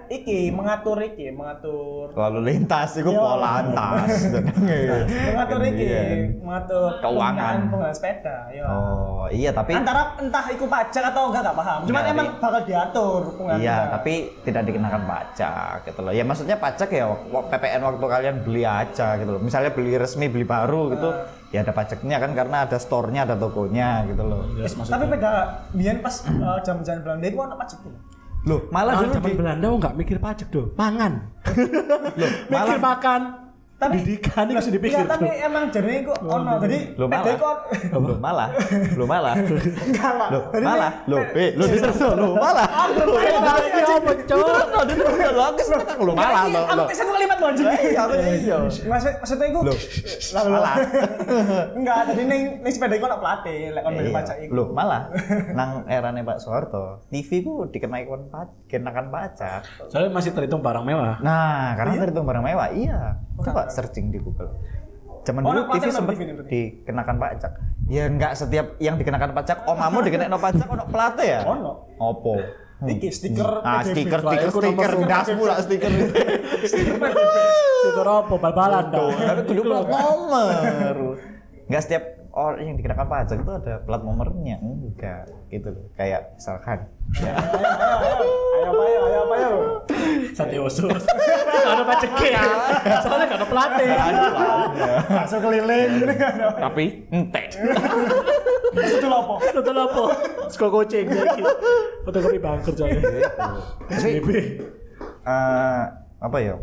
iki 0.07 0.39
mengatur 0.49 0.97
iki 1.01 1.27
mengatur 1.29 2.07
lalu 2.09 2.39
lintas 2.45 2.95
itu 2.95 3.07
Iya. 3.07 3.19
polantas 3.19 4.07
mengatur 5.27 5.61
iki 5.63 5.83
Iya. 5.83 6.01
mengatur 6.37 6.89
Keuangan. 6.97 7.35
penggunaan 7.35 7.59
penggunaan 7.67 7.91
sepeda 7.93 8.37
oh 8.63 9.27
iya 9.27 9.51
tapi 9.51 9.75
antara 9.75 10.15
entah 10.17 10.45
iku 10.47 10.65
pajak 10.65 11.03
atau 11.05 11.27
enggak 11.27 11.41
enggak 11.43 11.57
paham. 11.57 11.79
Cuman 11.83 11.91
Enggak, 11.97 12.13
emang 12.13 12.27
bakal 12.39 12.61
diatur 12.63 13.21
penggunaan 13.45 13.61
iya 13.61 13.77
tapi 13.87 14.13
tidak 14.41 14.65
dikenakan 14.65 15.03
pajak 15.05 15.53
gitu 15.85 15.99
loh 16.01 16.09
ya 16.09 16.23
maksudnya 16.23 16.57
pajak 16.57 16.89
ya 16.89 17.05
PPN 17.45 17.81
waktu 17.83 18.05
kalian 18.07 18.35
beli 18.41 18.63
aja 18.63 19.15
gitu 19.15 19.29
loh 19.29 19.39
misalnya 19.39 19.69
beli 19.69 19.93
resmi 19.93 20.25
beli 20.25 20.43
baru 20.43 20.89
gitu 20.89 21.09
ya 21.51 21.61
ada 21.61 21.71
pajaknya 21.71 22.17
kan 22.17 22.33
karena 22.33 22.57
ada 22.65 22.75
store-nya 22.75 23.23
ada 23.23 23.35
tokonya 23.35 24.03
gitu 24.05 24.23
loh 24.23 24.41
Yes, 24.55 24.73
Eh, 24.73 24.75
maksudnya. 24.75 24.91
tapi 24.91 25.05
beda 25.07 25.31
biyen 25.71 25.97
pas 25.99 26.15
eh, 26.21 26.59
zaman-zaman 26.59 26.99
Belanda 27.01 27.25
itu 27.25 27.37
ono 27.37 27.55
pajak 27.55 27.79
tuh 27.79 27.93
loh 28.45 28.59
malah 28.69 28.91
Ah, 28.91 28.99
dulu 28.99 29.13
zaman 29.13 29.25
di 29.27 29.37
Belanda 29.37 29.65
enggak 29.71 29.93
mikir 29.95 30.17
pajak 30.19 30.47
do. 30.49 30.69
Mangan. 30.73 31.13
loh, 32.13 32.29
Mikir 32.45 32.51
malah 32.51 32.77
makan. 32.79 33.21
Tapi 33.85 33.95
Pendidikan 33.95 34.45
itu 34.47 34.57
Iya, 34.57 34.71
dipikir. 34.71 35.05
tapi 35.05 35.27
emang 35.37 35.63
jadi 35.69 35.93
kok 36.01 36.17
ono. 36.19 36.51
Jadi 36.57 36.77
Lo 36.95 37.05
malah, 37.05 37.35
lo 37.93 38.15
malah, 38.17 38.49
lo 38.91 39.05
malah, 39.05 39.35
lo 40.33 40.39
Jadi 40.49 40.65
malah, 40.65 40.91
lo, 41.05 41.17
eh, 41.31 41.49
lo 41.53 41.63
diterus 41.65 41.99
lo 42.01 42.29
malah, 42.33 42.67
lo 42.89 43.03
Ini 43.15 43.37
apa, 43.37 44.11
Cok? 44.25 44.65
lo 44.67 44.81
diterus 44.83 45.13
lo 45.27 45.43
aku 45.45 45.59
sekarang 45.61 45.97
lo 45.99 46.13
malah 46.13 46.41
lo 46.45 46.59
Aku 46.65 46.73
lo. 46.73 46.83
tes 46.85 46.97
satu 46.97 47.11
kalimat 47.11 47.37
lo 47.37 47.45
anjing. 47.47 47.67
Iya, 47.67 48.01
aku 48.01 48.13
iya. 48.17 48.57
Maksud 48.65 49.13
maksudnya 49.19 49.45
iku 49.47 49.59
Lo, 49.61 49.73
malah. 50.49 50.75
enggak, 51.77 51.97
tadi 52.05 52.23
ning 52.23 52.41
ning 52.59 52.71
sepeda 52.71 52.95
iku 52.95 53.05
ono 53.05 53.17
pelatih, 53.17 53.59
lek 53.71 53.81
kon 53.81 53.93
Iya. 53.95 54.11
pajak 54.11 54.35
iku. 54.41 54.51
Lo 54.51 54.63
malah, 54.71 55.01
nang 55.57 55.69
erane 55.85 56.21
Pak 56.21 56.37
Soeharto, 56.39 57.05
TV 57.07 57.29
ku 57.41 57.67
dikenai 57.67 58.03
kon 58.03 58.27
pajak, 58.27 58.65
kenakan 58.67 59.05
pajak. 59.07 59.61
Soalnya 59.87 60.09
masih 60.11 60.31
terhitung 60.31 60.59
barang 60.59 60.81
mewah. 60.81 61.19
Nah, 61.19 61.75
karena 61.75 61.93
terhitung 62.01 62.25
barang 62.25 62.43
mewah, 62.43 62.67
iya. 62.71 63.19
Coba 63.37 63.67
searching 63.67 64.09
di 64.09 64.17
Google. 64.17 64.51
Zaman 65.21 65.41
Oh, 65.41 65.51
dulu 65.51 65.61
nah, 65.63 65.73
TV 65.73 65.83
sempat 65.89 66.13
dikenakan 66.45 67.15
pajak. 67.17 67.51
Ya 67.85 68.03
enggak 68.05 68.33
setiap 68.33 68.77
yang 68.77 68.95
dikenakan 68.95 69.33
pajak, 69.33 69.65
omamu 69.65 70.01
dikenain 70.01 70.29
pajak 70.31 70.65
ono 70.65 70.85
plate 70.85 71.23
ya? 71.25 71.39
Ono. 71.45 71.71
Opo? 71.97 72.37
Iki 72.77 73.07
stiker 73.09 73.63
Ah, 73.63 73.81
PDB. 73.81 73.89
stiker, 73.89 74.19
stiker, 74.19 74.49
stiker, 74.51 74.91
satu. 74.91 75.07
dasmu 75.07 75.43
lah 75.43 75.57
stiker. 75.57 75.89
Stiker 76.65 78.05
apa? 78.05 78.33
Bal-balan. 78.35 78.85
Tapi 78.91 79.41
kudu 79.45 79.61
plat 79.63 79.85
nomor. 79.85 80.95
Enggak 81.65 81.81
setiap 81.81 82.03
orang 82.35 82.67
yang 82.67 82.75
dikenakan 82.75 83.07
pajak 83.07 83.37
itu 83.39 83.51
ada 83.55 83.73
plat 83.87 84.01
nomornya, 84.03 84.59
enggak 84.59 85.31
gitu 85.47 85.71
loh. 85.71 85.87
Kayak 85.95 86.35
misalkan 86.35 86.91
Ayo 87.15 88.71
apa 88.75 88.83
ayo, 88.83 89.01
ayo 89.07 89.19
apa 89.23 89.35
ayo. 89.39 89.53
Sate 90.35 90.57
usus. 90.59 91.01
Ada 91.65 91.83
paceknya. 91.87 92.43
Soalnya 93.01 93.25
gak 93.31 93.39
ada 93.39 93.47
pelatih. 93.47 93.87
Masuk 95.09 95.39
keliling 95.39 95.89
gini 96.01 96.15
kan. 96.17 96.33
tapi 96.59 96.85
entek. 97.13 97.55
Terus 98.75 98.91
itu 98.99 99.07
lho 99.07 99.17
apa? 99.21 99.35
Total 99.55 99.77
apa? 99.87 100.03
Sko 100.51 100.65
kucing 100.67 101.07
lagi. 101.07 101.41
Fotokopi 102.03 102.39
bangker 102.41 102.73
soalnya. 102.75 103.31
Tapi 103.87 104.43
eh 105.23 105.83
apa 106.19 106.37
ya? 106.41 106.55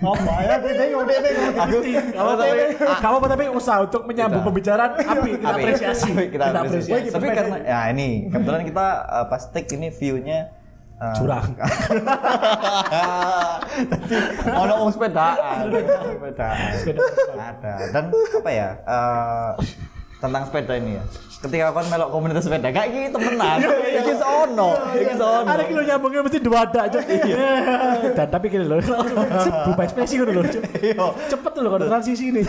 Apa 0.00 0.32
ya? 0.40 0.56
Bingung, 0.64 1.04
bingung. 1.04 1.52
Aku 1.60 1.78
Kamu 2.16 2.32
tapi 2.40 2.58
kamu 2.80 3.14
apa 3.20 3.26
tapi 3.28 3.44
usaha 3.52 3.78
untuk 3.84 4.02
menyambung 4.08 4.40
pembicaraan 4.40 4.96
api 4.96 5.36
kita 5.36 5.48
apresiasi. 5.52 6.10
Kita 6.32 6.44
apresiasi. 6.48 7.12
Tapi 7.12 7.26
karena 7.28 7.56
ya 7.60 7.80
ini 7.92 8.32
kebetulan 8.32 8.62
kita 8.64 8.86
uh, 9.04 9.26
pas 9.28 9.42
take 9.52 9.68
ini 9.76 9.92
view-nya 9.92 10.48
uh, 10.96 11.12
Curang. 11.20 11.52
Tadi 13.90 14.16
ono 14.48 14.72
wong 14.84 14.90
sepedaan, 14.92 15.68
sepedaan. 15.68 16.72
Sepeda. 16.76 17.02
Ada. 17.36 17.72
Dan 17.92 18.04
apa 18.12 18.50
ya? 18.52 18.68
eh, 18.84 19.50
tentang 20.20 20.42
sepeda 20.48 20.72
ini 20.76 21.00
ya. 21.00 21.04
Ketika 21.40 21.72
kon 21.72 21.88
melok 21.88 22.12
komunitas 22.12 22.44
sepeda, 22.44 22.68
kayak 22.68 22.86
iki 22.92 23.00
temenan. 23.08 23.64
Iki 23.96 24.12
sono, 24.12 24.76
iki 24.92 25.14
sono. 25.16 25.48
Ada 25.48 25.64
kilo 25.64 25.80
nyambungnya 25.80 26.20
mesti 26.20 26.36
dua 26.36 26.68
ada 26.68 26.84
aja. 26.84 27.00
Dan 28.12 28.26
tapi 28.28 28.52
gini 28.52 28.68
loh, 28.68 28.76
berubah 28.76 29.84
ekspresi 29.88 30.20
gitu 30.20 30.28
loh. 30.28 30.44
Cepet 31.32 31.52
loh 31.58 31.70
kalau 31.72 31.86
transisi 31.88 32.28
ini. 32.28 32.44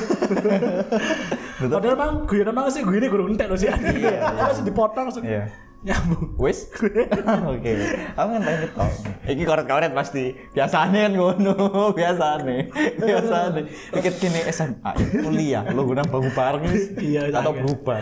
Padahal 1.56 1.96
bang, 1.96 2.14
gue 2.28 2.44
nama 2.44 2.68
sih 2.68 2.84
gue 2.84 2.98
ini 3.00 3.08
gue 3.08 3.20
entek 3.32 3.48
loh 3.48 3.56
sih. 3.56 3.72
Iya. 3.72 4.28
Langsung 4.36 4.66
dipotong 4.68 5.06
langsung 5.08 5.24
Iya. 5.24 5.48
nyambung. 5.82 6.36
Wis? 6.38 6.68
Oke. 7.54 7.72
Aku 8.14 8.28
ngenteni 8.28 8.58
ketok. 8.68 8.92
Iki 9.22 9.44
koret-koret 9.46 9.94
pasti. 9.94 10.34
Biasane 10.54 11.06
kan 11.06 11.14
ngono, 11.14 11.54
biasane. 11.98 12.74
Biasane. 12.98 13.62
Dikit 13.94 14.16
gini 14.18 14.40
SMA, 14.50 14.92
kuliah, 15.22 15.62
lo 15.70 15.86
guna 15.86 16.02
bangun 16.02 16.34
bareng 16.34 16.64
Iya, 16.98 17.30
atau 17.30 17.54
berubah. 17.54 17.98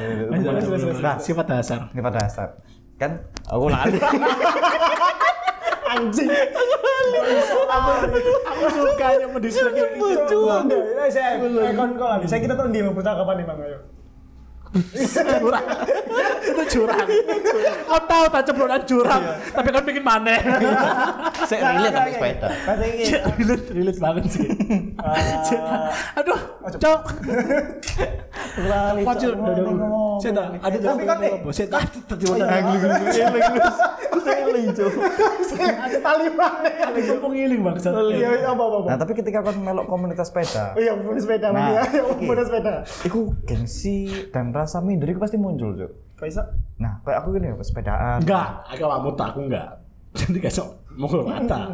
Nah, 1.03 1.19
sifat 1.19 1.45
dasar. 1.47 1.91
Pada 1.91 2.11
dasar. 2.23 2.47
Kan 2.95 3.19
aku 3.47 3.67
lali. 3.67 3.99
Anjing. 5.89 6.29
Aku 8.45 8.65
suka 8.69 9.07
yang 9.17 9.31
mendiskusikan. 9.33 10.27
Curang. 10.29 10.65
Ya 10.69 11.03
saya 11.09 11.29
eh, 11.41 11.73
kon 11.73 11.97
kok 11.97 12.07
lagi. 12.07 12.25
Saya 12.29 12.39
kita 12.45 12.53
tuh 12.53 12.69
di 12.69 12.79
percakapan 12.85 13.35
nih 13.41 13.45
Bang 13.49 13.59
ayo. 13.65 13.79
Curang 15.39 15.65
itu 16.39 16.63
curang. 16.77 17.07
Kau 17.89 17.99
tahu 18.05 18.25
tak 18.29 18.41
cemburuan 18.45 18.81
curang 18.85 19.23
tapi 19.49 19.67
kau 19.73 19.83
bikin 19.83 20.03
mana 20.05 20.35
Saya 21.49 21.73
relate 21.73 21.95
sama 21.95 22.09
sepeda. 22.13 22.47
Relate 23.39 23.65
relate 23.73 23.99
banget 23.99 24.23
sih. 24.29 24.47
Ah, 24.99 25.89
aduh 26.19 26.39
cok. 26.69 27.01
Lali. 28.59 29.01
Saya 30.21 30.31
tak 30.35 30.45
ada 30.61 30.77
Tapi 30.77 31.03
kan, 31.07 31.17
eh, 31.23 31.39
tali 36.01 36.27
mana? 36.33 36.69
bang 37.59 37.75
Iya, 38.19 38.29
iya, 38.41 38.47
apa 38.51 38.63
apa. 38.63 38.77
Nah, 38.85 38.97
tapi 38.97 39.11
ketika 39.15 39.39
kon 39.41 39.57
melok 39.61 39.85
komunitas 39.87 40.29
sepeda, 40.29 40.73
Oh 40.75 40.81
iya, 40.81 40.93
punya 40.97 41.21
sepeda, 41.21 41.47
Nah. 41.53 41.69
Iya, 41.87 42.01
punya 42.19 42.43
sepeda. 42.43 42.73
iku 43.05 43.33
gengsi 43.45 44.29
dan 44.33 44.51
rasa 44.59 44.77
minder 44.79 45.07
iku 45.07 45.19
pasti 45.19 45.35
muncul, 45.35 45.71
Cuk. 45.71 45.91
Kok 46.15 46.27
iso? 46.27 46.43
Nah, 46.77 46.99
kayak 47.01 47.23
aku 47.23 47.27
gini 47.33 47.47
sepedaan. 47.59 48.19
enggak 48.19 48.47
agak 48.65 48.85
kamu 48.85 49.09
tak 49.13 49.27
aku 49.29 49.39
enggak 49.47 49.67
jadi 50.17 50.39
kayak 50.41 50.51
sok 50.53 50.69
mukul 50.91 51.21
mata 51.21 51.69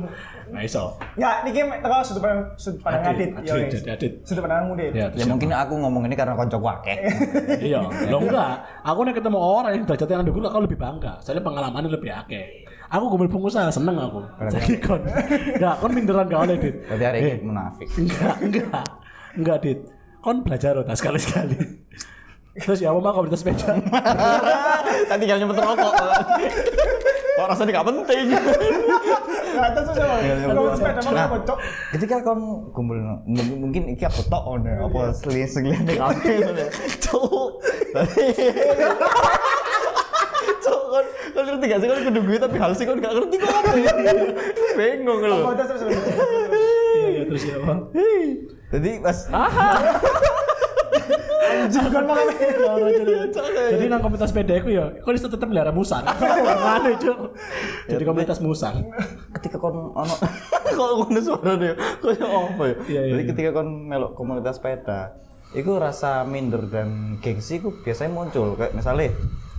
nggak 0.46 0.64
iso 0.64 0.92
Enggak, 1.16 1.36
niki 1.42 1.62
teko 1.64 1.96
sudut 2.04 2.22
pandang 2.22 2.42
sudut 2.56 2.80
pandang 2.80 3.02
Adit, 3.10 3.30
Adit. 3.34 3.84
Adit. 3.88 4.14
Sudut 4.22 4.42
pandangmu, 4.44 4.76
Dit. 4.76 4.92
ya 4.92 5.08
Ya 5.10 5.26
mungkin 5.26 5.50
aku 5.50 5.74
ngomong 5.76 6.04
ini 6.04 6.14
karena 6.14 6.36
koncoku 6.36 6.68
akeh. 6.68 6.98
iya 7.72 7.80
lo 8.06 8.20
enggak 8.20 8.54
aku 8.84 9.00
nih 9.02 9.14
ketemu 9.14 9.38
orang 9.40 9.72
yang 9.74 9.84
derajat 9.84 10.08
yang 10.08 10.22
ada 10.22 10.30
gue 10.30 10.44
aku 10.44 10.60
lebih 10.62 10.78
bangga 10.78 11.14
soalnya 11.20 11.42
pengalamannya 11.42 11.90
lebih 11.90 12.12
akeh 12.12 12.46
aku 12.86 13.04
gue 13.08 13.26
pengusaha 13.26 13.72
seneng 13.72 13.98
aku 13.98 14.20
jadi 14.52 14.74
kon 14.80 15.02
enggak 15.56 15.74
kon 15.80 15.92
minderan 15.92 16.26
gak 16.28 16.42
oleh 16.44 16.56
dit 16.60 16.76
Berarti 16.84 17.04
hari 17.04 17.18
Eh, 17.18 17.26
ini 17.32 17.42
munafik. 17.42 17.88
enggak 17.96 18.36
enggak 18.42 18.84
enggak 19.34 19.58
dit 19.60 19.80
kon 20.20 20.38
belajar 20.42 20.76
rota 20.76 20.94
sekali 20.94 21.18
sekali 21.18 21.56
terus 22.56 22.80
ya 22.80 22.90
apa 22.90 23.00
mah 23.00 23.12
komunitas 23.12 23.40
sepeda 23.40 23.76
Tadi 25.10 25.20
tinggal 25.22 25.38
nyempet 25.38 25.60
rokok. 25.60 25.92
Kok 27.36 27.48
rasanya 27.52 27.72
gak 27.74 27.88
penting. 27.92 28.26
Terus 29.76 29.88
sama. 29.92 30.16
Kalau 30.24 30.72
sepeda 30.72 31.00
Nah, 31.06 31.28
ketika 31.92 32.16
kon 32.22 32.40
kumpul 32.72 32.96
mungkin, 33.28 33.46
mungkin 33.60 33.84
iki 33.92 34.04
aku 34.04 34.24
tok 34.26 34.40
ono 34.46 34.88
apa 34.88 35.12
seling 35.12 35.44
selingane 35.44 35.94
kabeh 35.94 36.36
ngono. 36.42 36.64
Cuk. 36.98 37.52
Cuk 40.64 40.82
kon 40.88 41.06
kon 41.36 41.44
ngerti 41.46 41.66
gak 41.68 41.80
sih 41.80 41.88
kon 41.92 42.00
kudu 42.04 42.20
gue 42.24 42.38
tapi 42.40 42.56
hal 42.56 42.72
sih 42.72 42.86
kon 42.88 43.00
gak 43.00 43.12
ngerti 43.12 43.36
kok 43.36 43.52
apa. 43.52 43.72
Bingung 44.76 45.20
Oh, 45.20 45.28
lho. 45.28 45.52
terus 45.54 45.68
terus. 45.70 45.82
terus. 45.84 46.04
iya 46.96 47.08
iya 47.12 47.24
terus 47.28 47.44
ya 47.44 47.58
bang 47.60 47.80
Jadi 48.72 48.90
pas 49.00 49.18
Anjing 51.46 51.88
kan 51.94 52.06
jadi 53.76 53.84
nang 53.90 54.02
komunitas 54.02 54.30
sepeda 54.32 54.54
aku 54.58 54.70
ya 54.74 54.86
kok 55.02 55.12
bisa 55.14 55.28
tetap 55.30 55.48
melihara 55.50 55.74
musang 55.74 56.06
mana 56.66 56.92
cuk. 56.98 57.18
Jadi 57.90 58.04
komunitas 58.06 58.40
musang 58.42 58.86
ketika 59.38 59.58
kon 59.62 59.94
ono 59.94 60.16
kalau 60.78 61.06
ngono 61.06 61.20
suarane? 61.22 61.70
Koyo 62.02 62.26
apa 62.26 62.64
ya. 62.90 63.02
Jadi 63.14 63.24
ketika 63.34 63.50
kon 63.62 63.90
melok 63.90 64.18
komunitas 64.18 64.58
sepeda, 64.58 65.18
iku 65.54 65.78
rasa 65.78 66.24
minder 66.26 66.66
dan 66.70 67.20
gengsi 67.22 67.62
iku 67.62 67.74
biasanya 67.82 68.12
muncul. 68.14 68.58
Kayak 68.58 68.74
misalnya 68.78 69.14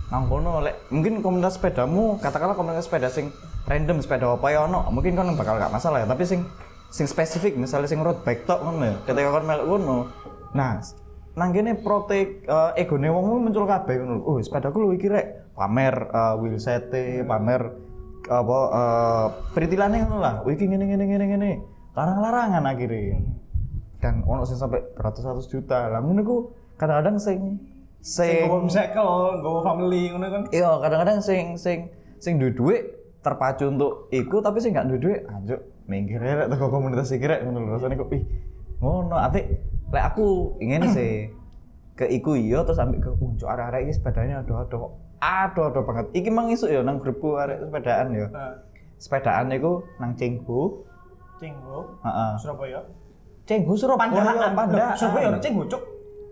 nang 0.07 0.31
kono 0.31 0.63
lek 0.63 0.87
mungkin 0.87 1.19
komunitas 1.19 1.59
sepedamu 1.59 2.15
katakanlah 2.23 2.55
komunitas 2.55 2.87
sepeda 2.87 3.11
sing 3.11 3.27
random 3.67 3.99
sepeda 3.99 4.31
apa 4.31 4.47
ya 4.47 4.63
ono 4.63 4.87
mungkin 4.87 5.19
kon 5.19 5.35
bakal 5.35 5.59
gak 5.59 5.73
masalah 5.73 6.03
ya. 6.03 6.07
Tapi 6.07 6.23
sing 6.23 6.41
sing 6.87 7.05
spesifik 7.07 7.59
misalnya 7.59 7.91
sing 7.91 7.99
road 7.99 8.23
bike 8.23 8.47
tok 8.47 8.63
ngono 8.63 8.83
ya. 8.83 8.95
Ketika 9.03 9.29
kon 9.35 9.45
melok 9.45 9.67
kono 9.67 9.99
nah 10.55 10.79
nang 11.37 11.53
kene 11.53 11.77
protek 11.77 12.49
uh, 12.49 12.73
egone 12.73 13.13
wong 13.13 13.45
muncul 13.45 13.69
kabeh 13.69 14.01
ngono 14.01 14.25
oh 14.25 14.41
sepedaku 14.41 14.81
lu 14.81 14.97
iki 14.97 15.05
rek 15.05 15.53
pamer 15.53 16.09
uh, 16.09 16.33
wheel 16.41 16.57
sete 16.57 17.21
pamer 17.21 17.77
apa 18.27 18.57
uh, 18.73 19.25
perintilannya 19.53 20.09
ngono 20.09 20.17
lah. 20.17 20.35
Wih 20.43 20.57
iki 20.57 20.65
ngene 20.65 20.89
ngene 20.89 21.05
ngene 21.05 21.25
ngene. 21.29 21.51
Larang-larangan 21.93 22.65
akhirnya 22.65 23.21
dan 24.01 24.25
ono 24.25 24.49
sing 24.49 24.57
sampai 24.57 24.81
beratus-ratus 24.97 25.45
juta. 25.45 25.93
Lah 25.93 26.01
ngono 26.01 26.21
ku 26.25 26.37
kadang-kadang 26.75 27.21
sing 27.21 27.61
Sing 27.97 28.45
gowo 28.45 28.69
cycle, 28.69 29.41
gowo 29.41 29.65
family 29.65 30.13
ngono 30.13 30.25
kan. 30.29 30.41
iya 30.53 30.69
kadang-kadang 30.79 31.19
sing 31.19 31.57
sing 31.57 31.89
sing 32.21 32.37
duwe 32.37 32.53
duit 32.53 32.81
terpacu 33.25 33.67
untuk 33.67 34.07
iku 34.13 34.39
tapi 34.39 34.61
sing 34.61 34.77
gak 34.77 34.87
duwe 34.87 35.01
duit 35.01 35.21
anjuk 35.27 35.59
minggir 35.89 36.21
rek 36.21 36.47
teko 36.47 36.69
komunitas 36.69 37.09
iki 37.13 37.25
rek 37.25 37.45
ngono 37.45 37.61
lho. 37.61 37.69
Rasane 37.77 37.97
kok 37.97 38.09
ih 38.13 38.23
ngono 38.81 39.17
ati 39.17 39.41
lek 39.93 40.03
aku 40.13 40.57
ingin 40.63 40.87
sih. 40.91 41.31
Ke 41.97 42.05
iku 42.05 42.37
iya 42.37 42.61
terus 42.61 42.77
ambil 42.77 43.01
ke 43.01 43.09
unjuk 43.17 43.49
arek-arek 43.49 43.89
iki 43.89 43.93
sepedanya 43.97 44.45
aduh-aduh 44.45 44.93
aduh-aduh 45.17 45.81
banget. 45.81 46.05
Iki 46.13 46.29
mang 46.29 46.53
isuk 46.53 46.69
ya 46.69 46.85
nang 46.85 47.01
grupku 47.01 47.37
arek 47.37 47.63
sepedaan 47.65 48.13
ya. 48.13 48.27
Sepedaan 48.97 49.49
iku 49.53 49.81
nang 49.97 50.13
Cinggu 50.13 50.87
Cinggo, 51.37 52.01
heeh. 52.01 52.31
Surabaya. 52.41 52.81
Cenggu 53.47 53.73
Surabaya 53.77 54.09
Pandaan, 54.11 54.51
pandaan. 54.57 54.95
Surabaya 54.97 55.29
cenggu 55.39 55.63
cuk. 55.69 55.81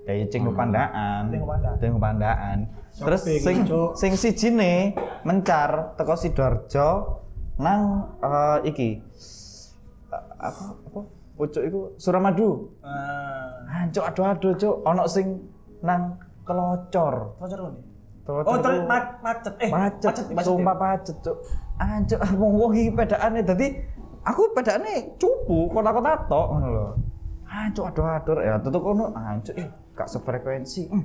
Ya 0.06 0.14
ya 0.22 0.26
cenggu 0.30 0.52
pandaan. 0.52 1.22
Cenggu 1.32 1.48
pandaan. 1.48 1.76
Cenggu 1.80 2.00
pandaan. 2.02 2.58
Terus 2.96 3.22
sing 3.24 3.58
sing 3.96 4.12
sijine 4.18 4.98
mencar 5.24 5.96
teko 5.96 6.18
Sidoarjo 6.18 7.22
nang 7.62 8.12
eh, 8.20 8.58
iki. 8.68 8.90
Eh, 10.12 10.24
apa 10.42 10.64
apa 10.76 11.00
pucuk 11.36 11.64
iku 11.64 11.80
Suramadu. 11.96 12.72
Ah, 12.80 13.60
Hancuk 13.68 14.04
aduh-aduh 14.04 14.56
cuk 14.56 14.76
ono 14.82 15.04
sing 15.06 15.36
nang 15.84 16.16
kelocor. 16.44 17.36
Kelocor 17.38 17.72
Oh, 18.26 18.58
terus 18.58 18.82
ma- 18.90 19.22
macet. 19.22 19.54
Eh, 19.62 19.70
macet, 19.70 20.16
macet. 20.34 20.50
sumpah 20.50 20.74
macet 20.74 21.14
cuk. 21.22 21.38
Hancuk 21.78 22.18
wong 22.42 22.52
wong 22.58 22.72
iki 22.74 22.90
pedakane 22.90 23.46
dadi 23.46 23.68
aku 24.26 24.50
pedakane 24.50 25.14
cupu 25.22 25.70
kota-kota 25.70 26.26
tok 26.26 26.48
ngono 26.50 26.68
lho. 26.74 26.88
Hancuk 27.46 27.86
aduh-aduh 27.86 28.42
ya 28.42 28.58
tutup 28.58 28.82
kono 28.82 29.14
hancuk 29.14 29.54
eh 29.56 29.68
gak 29.94 30.10
sefrekuensi. 30.10 30.90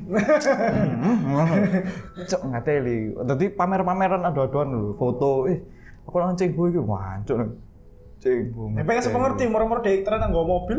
Cuk 2.25 2.41
ngateli. 2.43 3.13
Dadi 3.21 3.47
pamer-pameran 3.51 4.25
aduh-aduhan 4.25 4.69
lho, 4.71 4.83
foto 4.95 5.47
eh 5.47 5.59
aku 6.07 6.17
nang 6.17 6.35
cenggu 6.35 6.63
iki 6.69 6.81
wancuk 6.81 7.37
cenggu. 8.21 8.77
Ya 8.77 8.85
pengen 8.85 9.03
sepengerti 9.03 9.43
moro-moro 9.47 9.81
dek 9.81 10.05
ternyata 10.05 10.29
nggo 10.29 10.45
mobil. 10.45 10.79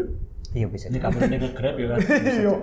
Iya 0.52 0.68
bisa. 0.68 0.92
Ini 0.92 1.00
kamu 1.00 1.18
ini 1.26 1.38
nge-grab 1.40 1.76
ya 1.76 1.88
kan. 1.88 2.00
Iya. 2.36 2.54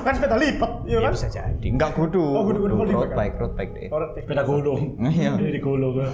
Kan 0.00 0.12
sepeda 0.14 0.36
lipat, 0.36 0.72
iya 0.84 0.98
kan? 1.00 1.10
bisa 1.10 1.26
jadi. 1.28 1.66
Enggak 1.66 1.90
kudu. 1.92 2.22
Oh, 2.22 2.44
kudu- 2.44 2.60
kudu 2.60 2.74
road 2.74 2.88
lipat, 2.88 3.08
kan? 3.10 3.16
bike, 3.18 3.36
road 3.36 3.52
bike 3.54 3.72
deh. 3.74 3.88
Sepeda 4.16 4.42
gulung. 4.44 4.82
Iya. 5.00 5.32
Ini 5.34 5.50
digulung 5.52 5.94
kan. 5.96 6.10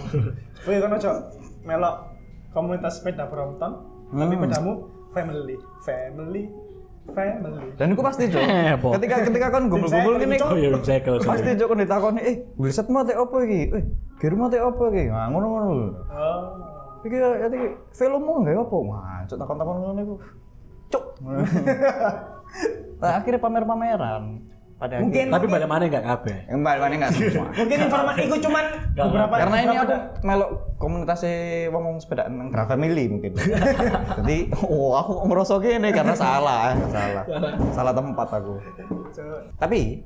Oh 0.60 0.70
iya 0.70 0.80
kan 0.80 0.90
aja 0.92 1.10
melok 1.60 1.94
komunitas 2.50 2.98
sepeda 2.98 3.26
Brompton. 3.26 3.72
Tapi 4.10 4.32
Hmm. 4.32 4.42
pedamu 4.42 4.72
family, 5.10 5.54
family, 5.82 6.42
family. 7.06 7.66
Dan 7.76 7.92
aku 7.92 8.00
pasti 8.00 8.22
cok. 8.26 8.40
Heboh. 8.40 8.90
ketika 8.96 9.16
ketika 9.22 9.48
kan 9.50 9.62
gumpul-gumpul 9.68 10.14
gini. 10.16 10.36
Oh 10.40 10.56
iya, 10.56 10.72
cycle. 10.80 11.20
pasti 11.20 11.52
cok 11.52 11.68
kan 11.68 11.78
ditakoni, 11.78 12.20
eh 12.22 12.36
wheelset 12.56 12.88
mau 12.88 13.04
teh 13.04 13.12
apa 13.12 13.36
iki? 13.44 13.60
Eh 13.70 13.82
gear 14.16 14.32
mau 14.32 14.48
teh 14.48 14.56
apa 14.56 14.82
iki? 14.88 15.04
Nah 15.06 15.28
ngono-ngono. 15.28 15.70
Oh. 16.08 16.42
Iki 17.00 17.16
ya 17.16 17.46
iki 17.48 17.68
film 17.96 18.20
mau 18.20 18.44
nggak 18.44 18.60
apa? 18.60 18.76
Wah, 18.76 19.20
takon-takon 19.24 19.76
ngono 19.80 20.00
iku. 20.04 20.14
Cok. 20.90 21.04
Nah, 23.00 23.12
akhirnya 23.20 23.40
pamer-pameran. 23.40 24.24
Pada 24.80 24.96
Mungkin 24.96 25.28
Tapi 25.28 25.44
balik 25.44 25.68
mana 25.68 25.84
enggak 25.84 26.04
kabeh. 26.08 26.48
balik 26.56 26.80
mana 26.80 26.92
nggak 27.04 27.12
semua. 27.12 27.52
mungkin 27.60 27.78
informasi 27.84 28.20
itu 28.24 28.36
cuman 28.48 28.64
beberapa 28.96 29.34
Karena 29.36 29.56
ini 29.60 29.76
aku 29.76 29.96
melok 30.24 30.50
komunitasnya 30.80 31.36
wong 31.68 32.00
sepedaan 32.00 32.32
nang 32.40 32.48
Gra 32.48 32.64
Family 32.64 33.04
mungkin. 33.12 33.36
Jadi, 34.24 34.48
oh 34.64 34.96
aku 34.96 35.28
merasa 35.28 35.60
gini 35.60 35.92
karena 35.92 36.16
salah, 36.16 36.72
salah, 36.88 37.24
salah 37.76 37.92
tempat 37.92 38.28
aku. 38.40 38.56
Tapi 39.60 40.00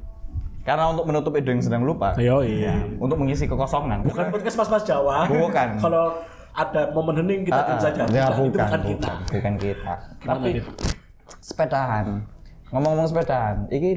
karena 0.67 0.91
untuk 0.91 1.07
menutup 1.07 1.33
ide 1.39 1.55
yang 1.55 1.63
sedang 1.63 1.87
lupa, 1.87 2.19
Ayo 2.19 2.43
iya. 2.43 2.75
untuk 2.99 3.15
mengisi 3.15 3.47
kekosongan. 3.47 4.03
Bukan 4.11 4.27
podcast 4.35 4.59
mas-mas 4.59 4.83
Jawa. 4.83 5.31
Bukan. 5.31 5.79
Kalau 5.79 6.19
ada 6.55 6.81
momen 6.91 7.15
hening 7.19 7.43
kita 7.43 7.59
Ah, 7.59 7.67
tim 7.67 7.77
ah. 7.77 7.83
saja. 7.83 8.03
Ya, 8.09 8.27
Bukan, 8.31 8.47
bukan, 8.47 8.47
itu 8.47 8.55
bukan 8.55 8.81
kita. 8.87 9.11
bukan, 9.29 9.55
kita. 9.59 9.95
Gimana, 10.17 10.35
Tapi 10.39 10.49
Dit? 10.55 10.65
sepedahan. 11.41 12.07
Ngomong-ngomong 12.71 13.09
sepedahan, 13.09 13.57
iki 13.69 13.93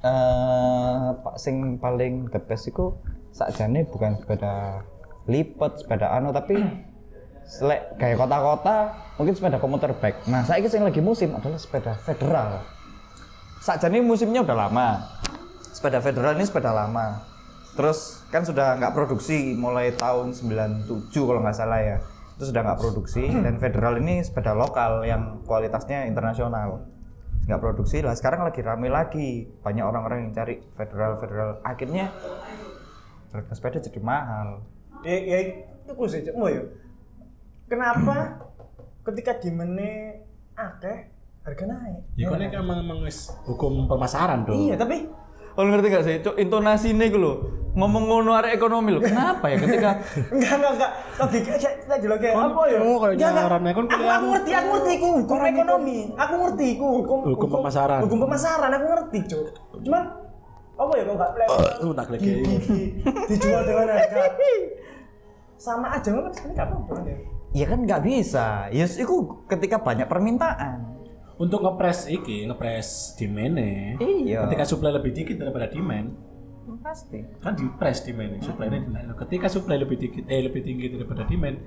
eh 0.00 1.04
pak 1.16 1.34
sing 1.38 1.80
paling 1.80 2.28
the 2.28 2.36
best 2.38 2.68
iku 2.68 2.92
sakjane 3.30 3.88
bukan 3.88 4.14
sepeda 4.14 4.84
lipat, 5.24 5.80
sepeda 5.80 6.12
anu 6.12 6.28
tapi 6.28 6.60
selek 7.44 7.96
kayak 7.96 8.18
kota-kota 8.18 8.92
mungkin 9.16 9.32
sepeda 9.32 9.56
komuter 9.56 9.90
bike. 9.94 10.28
Nah, 10.28 10.44
saya 10.44 10.60
sing 10.64 10.84
lagi 10.84 11.00
musim 11.00 11.32
adalah 11.32 11.56
sepeda 11.56 11.96
federal. 11.96 12.60
Sakjane 13.60 13.98
musimnya 13.98 14.44
udah 14.44 14.56
lama. 14.58 14.88
Sepeda 15.72 15.98
federal 15.98 16.36
ini 16.36 16.44
sepeda 16.44 16.70
lama. 16.70 17.24
Terus 17.74 18.22
kan 18.30 18.46
sudah 18.46 18.78
nggak 18.78 18.94
produksi 18.94 19.58
mulai 19.58 19.90
tahun 19.98 20.30
97 20.30 21.10
kalau 21.10 21.42
nggak 21.42 21.58
salah 21.58 21.80
ya. 21.82 21.98
Itu 22.38 22.50
sudah 22.50 22.62
nggak 22.62 22.80
produksi 22.80 23.26
dan 23.44 23.58
federal 23.58 23.98
ini 23.98 24.22
sepeda 24.22 24.54
lokal 24.54 25.02
yang 25.02 25.42
kualitasnya 25.42 26.06
internasional. 26.06 26.86
Nggak 27.44 27.60
produksi 27.60 28.00
lah. 28.00 28.14
Sekarang 28.14 28.46
lagi 28.46 28.62
rame 28.62 28.88
lagi. 28.88 29.50
Banyak 29.60 29.84
orang-orang 29.84 30.30
yang 30.30 30.32
cari 30.32 30.62
federal 30.78 31.18
federal. 31.18 31.58
Akhirnya 31.66 32.14
harga 33.34 33.52
sepeda 33.58 33.82
jadi 33.82 33.98
mahal. 33.98 34.62
Ya, 35.02 35.18
ya 35.18 35.38
itu 35.84 35.92
sih, 36.06 36.22
Cok. 36.24 36.34
Mau 36.38 36.48
ya. 36.48 36.62
Kenapa 37.66 38.38
ketika 39.04 39.36
dimene 39.42 40.22
akeh 40.54 41.10
harga 41.42 41.64
naik? 41.66 42.02
Ya 42.14 42.30
kan 42.30 42.40
ini 42.40 42.54
emang 42.54 42.78
emang 42.86 42.98
hukum 43.44 43.90
pemasaran 43.90 44.46
dong. 44.46 44.70
Iya, 44.70 44.78
tapi 44.78 45.10
Kalau 45.54 45.68
ngerti 45.70 45.86
gak 45.86 46.04
sih, 46.04 46.16
Cuk, 46.18 46.34
intonasi 46.34 46.90
ini 46.90 47.06
lho. 47.14 47.32
Ngomong 47.74 48.06
ngono 48.06 48.30
arek 48.34 48.58
ekonomi 48.58 48.94
lho. 48.94 49.00
Kenapa 49.02 49.50
ya 49.50 49.56
ketika 49.58 49.90
enggak 50.34 50.52
enggak 50.58 50.72
enggak 50.74 50.90
logika 51.14 51.52
kayak 51.58 51.74
tadi 51.86 52.06
lo 52.06 52.16
kayak 52.18 52.34
apa 52.34 52.60
ya? 52.70 52.78
oh, 52.82 52.96
kayak 52.98 53.14
Enggak, 53.14 53.30
enggak. 53.30 53.44
nyaran, 53.46 53.60
ya, 53.62 53.72
kon 53.74 53.84
aku, 53.86 53.94
kuliah 53.94 54.14
aku 54.14 54.26
ngerti, 54.30 54.50
aku 54.54 54.68
ngerti 54.70 54.90
iku 54.94 55.08
hukum 55.18 55.38
ekonomi. 55.42 55.98
Aku 56.14 56.34
ngerti 56.38 56.64
iku 56.74 56.86
hukum 57.02 57.18
Hukum 57.34 57.48
pemasaran. 57.50 58.00
Hukum 58.02 58.18
pemasaran 58.26 58.70
aku 58.70 58.86
ngerti, 58.90 59.18
Cuk. 59.30 59.46
Cuman 59.82 60.02
apa 60.74 60.92
ya 60.98 61.02
kok 61.06 61.14
enggak 61.14 61.30
di- 62.22 62.90
dijual 63.30 63.62
dengan 63.62 63.86
harga 63.94 64.22
sama 65.54 65.86
aja 65.94 66.10
kan 66.10 66.32
sebenarnya 66.34 66.50
enggak 66.50 66.66
apa-apa 66.66 66.92
kan 66.92 67.04
ya. 67.06 67.16
Ya 67.54 67.66
kan 67.70 67.78
nggak 67.86 68.02
bisa. 68.02 68.46
Yes, 68.74 68.98
itu 68.98 69.14
ketika 69.46 69.78
banyak 69.78 70.10
permintaan. 70.10 70.93
Untuk 71.34 71.66
ngepres 71.66 72.06
iki, 72.06 72.46
ngepres 72.46 73.18
demand 73.18 73.58
Iya. 73.98 74.46
Ketika 74.46 74.62
supply 74.62 74.94
lebih 74.94 75.10
dikit 75.10 75.42
daripada 75.42 75.66
demand, 75.66 76.14
Pasti. 76.80 77.20
kan 77.42 77.52
di 77.56 77.64
press 77.76 78.04
demand 78.04 78.40
supply 78.40 78.68
dinaik. 78.70 79.16
Ketika 79.20 79.52
supply 79.52 79.76
lebih 79.76 80.00
dikit 80.00 80.24
eh 80.28 80.40
lebih 80.44 80.64
tinggi 80.64 80.92
daripada 80.92 81.26
demand, 81.28 81.60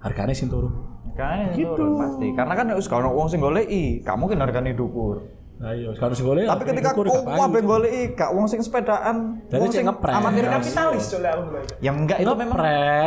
harganya 0.00 0.34
sing 0.36 0.48
turun. 0.48 0.72
Kan 1.12 1.52
turun 1.52 2.00
pasti. 2.00 2.32
Karena 2.32 2.54
kan 2.56 2.66
harus 2.72 2.88
kalau 2.88 3.12
uang 3.16 3.28
sing 3.28 3.40
goleki, 3.42 4.00
gak 4.00 4.16
mungkin 4.16 4.40
harganya 4.40 4.72
dukur. 4.72 5.24
Ayo, 5.60 5.94
sekarang 5.94 6.14
sing 6.16 6.24
golek. 6.24 6.48
Tapi 6.48 6.62
ketika 6.64 6.90
kau 6.90 7.04
kabeh 7.22 7.62
goleki, 7.62 8.02
gak 8.12 8.34
uang 8.34 8.46
sing 8.46 8.58
sepedaan, 8.58 9.38
wong 9.46 9.68
cek 9.68 9.78
sing 9.78 9.86
ngepres. 9.86 10.14
amatir. 10.14 10.44
Kapitalis 10.48 11.04
lek 11.14 11.30
aku 11.30 11.42
yang 11.78 11.96
enggak 11.98 12.18
itu 12.18 12.32
memang 12.32 12.58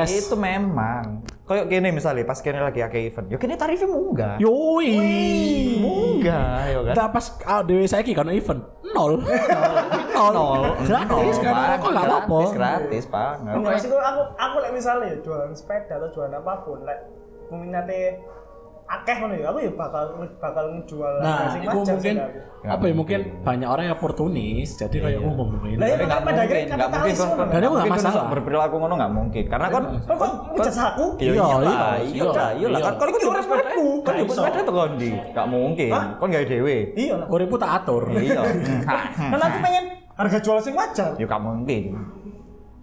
itu 0.06 0.36
memang 0.38 1.04
kayak 1.44 1.66
gini 1.68 1.90
misalnya 1.92 2.24
pas 2.24 2.40
kene 2.40 2.58
lagi 2.58 2.80
akeh 2.80 3.06
event 3.06 3.28
yo 3.28 3.38
kene 3.38 3.54
tarifnya 3.54 3.86
munggah 3.86 4.36
Yoi. 4.42 4.92
munggah 5.78 6.58
yo 6.72 6.80
kan 6.84 6.94
Nah, 6.96 7.08
pas 7.12 7.26
ah, 7.44 7.62
dewe 7.62 7.86
saiki 7.86 8.12
kan 8.12 8.26
event 8.30 8.64
nol. 8.88 9.20
Nol. 10.16 10.32
nol 10.32 10.64
Gratis 10.82 11.38
kan 11.38 11.54
Pak. 11.54 11.76
kok 11.78 11.90
enggak 11.92 12.08
apa-apa. 12.08 12.38
gratis 12.40 12.52
gratis 12.56 13.06
banget 13.06 13.54
Enggak 13.54 13.78
sih 13.78 13.90
aku 13.92 14.22
aku 14.34 14.56
lek 14.60 14.72
misalnya 14.72 15.06
ya 15.12 15.18
jualan 15.20 15.52
sepeda 15.52 15.94
atau 16.00 16.10
jualan 16.10 16.34
apa 16.34 16.54
pun 16.64 16.80
lek 16.82 17.00
peminatnya 17.46 18.16
akeh 18.86 19.16
ngono 19.18 19.34
ya 19.34 19.50
aku 19.50 19.60
ya 19.60 19.72
bakal 19.74 20.04
bakal 20.38 20.66
ngejual 20.72 21.14
Nah, 21.18 21.58
itu 21.58 21.66
wajar 21.66 21.74
mungkin 21.90 22.14
sih 22.14 22.22
aku. 22.22 22.38
Nggak 22.62 22.70
apa 22.72 22.86
ya 22.86 22.94
mungkin 22.94 23.20
mungkin. 23.20 23.42
banyak 23.42 23.68
orang 23.68 23.84
yang 23.86 23.96
oportunis 23.96 24.70
jadi 24.76 24.98
kayak 25.00 25.22
umum 25.22 25.50
ini. 25.62 25.74
Lah, 25.76 25.86
iya, 25.86 25.96
tapi 25.96 26.06
nggak 26.06 26.22
pada 26.22 26.40
akhirnya 26.40 26.62
mungkin 26.62 26.70
nggak 26.70 26.78
mungkin 26.78 26.94
kapitalis 26.94 27.18
kon 27.18 27.28
ngono. 27.28 27.46
Dan 27.46 27.60
aku 27.60 27.74
nggak 27.74 27.88
mungkin 27.88 28.06
masalah. 28.06 28.26
berperilaku 28.30 28.76
ngono 28.78 28.94
nggak 28.96 29.14
mungkin 29.14 29.44
karena 29.46 29.68
kon 29.68 29.84
Kok 29.86 30.16
kok 30.16 30.32
ngejat 30.54 30.76
aku? 30.78 31.06
Iya, 31.16 31.26
Iya, 31.26 31.34
iya, 31.34 31.42
iya, 31.42 31.56
iya, 31.58 31.66
iya, 31.66 32.14
iya, 32.14 32.24
lah, 32.26 32.50
iya 32.54 32.68
lah. 32.68 32.80
iya. 32.80 32.86
Kan 32.86 32.94
kalau 32.96 33.12
jual 33.12 33.32
orang 33.32 33.44
sepeda, 33.44 33.64
kan 33.66 33.78
Nggak 34.06 34.18
iso. 34.24 34.34
sepeda 34.38 34.60
tuh 34.62 34.74
kondi, 34.76 35.12
nggak 35.34 35.48
mungkin. 35.48 35.92
Hah? 35.92 36.06
Kon 36.16 36.28
gak 36.30 36.44
dewe. 36.46 36.78
Iya 36.94 37.14
lah. 37.16 37.28
Uripku 37.28 37.58
tak 37.58 37.72
atur. 37.76 38.04
Iya. 38.12 38.42
Kan 38.86 39.40
aku 39.40 39.58
pengen 39.62 39.86
harga 40.16 40.38
jual 40.40 40.58
sing 40.60 40.74
wajar. 40.74 41.12
Ya 41.16 41.26
gak 41.26 41.42
mungkin. 41.42 41.84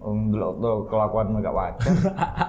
Dulu 0.03 0.49
tuh 0.59 0.77
kelakuanmu 0.87 1.39
gak 1.39 1.55
wajar. 1.55 1.95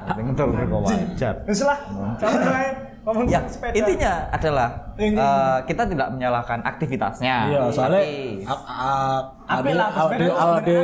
Penting 0.09 0.33
tuh 0.33 0.45
gak 0.49 0.81
wajar. 0.83 1.35
Wis 1.45 1.61
lah. 1.61 1.77
Ae 2.19 2.69
ngomong 3.03 3.27
Ya, 3.27 3.43
sepeda. 3.45 3.75
intinya 3.75 4.13
adalah 4.31 4.69
Ini- 4.95 5.19
eh, 5.19 5.57
kita 5.65 5.83
tidak 5.85 6.07
menyalahkan 6.09 6.63
aktivitasnya. 6.63 7.35
Iya, 7.47 7.61
soalnya 7.69 7.99
Tapi- 7.99 8.41
a- 8.43 8.63
a- 8.63 9.23
Apik 9.45 9.59
ade 9.59 9.71
lah, 9.75 9.89
ade 9.91 9.99
sepeda 9.99 10.33
ade 10.55 10.79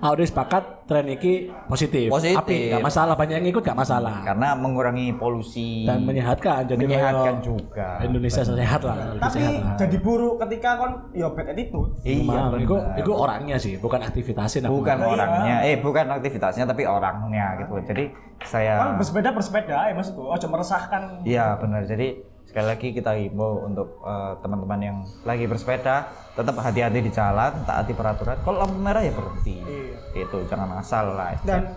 ade 0.00 0.24
sepakat 0.24 0.88
tren 0.88 1.06
iki 1.06 1.52
positif. 1.68 2.08
Positif. 2.08 2.34
Apik, 2.34 2.72
gak 2.72 2.80
masalah 2.80 3.14
banyak 3.14 3.36
yang 3.38 3.48
ikut 3.48 3.60
gak 3.60 3.76
masalah. 3.76 4.24
karena 4.24 4.56
mengurangi 4.56 5.12
polusi 5.12 5.84
Dan 5.84 6.02
menyehatkan 6.02 6.64
jadi 6.64 6.80
menyehatkan 6.80 7.36
juga. 7.40 8.00
Indonesia 8.00 8.40
sehat 8.40 8.80
lah, 8.80 8.96
Tapi 9.20 9.36
sehat 9.36 9.52
lah. 9.60 9.76
jadi 9.76 9.96
buruk 10.00 10.40
ketika 10.40 10.70
kon 10.76 10.92
ya 11.12 11.28
bad 11.28 11.52
attitude. 11.52 11.90
Iya, 12.00 12.56
itu 12.56 12.74
itu 12.96 13.12
orangnya 13.12 13.56
sih, 13.56 13.76
bukan 13.76 14.00
aktivitasnya. 14.00 14.66
aku 14.66 14.80
bukan 14.80 14.96
Iya. 14.98 15.06
orangnya, 15.06 15.56
eh 15.62 15.76
bukan 15.76 16.06
aktivitasnya 16.10 16.64
tapi 16.64 16.82
orangnya 16.88 17.60
gitu. 17.60 17.76
Jadi 17.84 18.04
Kan 18.40 18.48
saya 18.48 18.96
bersepeda 18.96 19.36
bersepeda 19.36 19.76
ya 19.84 19.92
maksudku. 19.92 20.24
Ojo 20.24 20.46
meresahkan. 20.48 21.20
Iya 21.22 21.60
benar. 21.60 21.84
Jadi 21.84 22.24
sekali 22.50 22.66
lagi 22.66 22.88
kita 22.90 23.14
himbau 23.14 23.62
untuk 23.62 24.02
eh, 24.02 24.32
teman-teman 24.42 24.80
yang 24.82 24.96
lagi 25.22 25.46
bersepeda 25.46 26.10
tetap 26.34 26.58
hati-hati 26.58 26.98
di 26.98 27.10
jalan, 27.14 27.52
taati 27.62 27.94
peraturan. 27.94 28.42
Kalau 28.42 28.66
lampu 28.66 28.74
merah 28.82 29.06
ya 29.06 29.14
berhenti. 29.14 29.62
Iya. 29.62 30.26
Itu 30.26 30.42
jangan 30.50 30.82
asal 30.82 31.14
lah. 31.14 31.38
Dan 31.46 31.70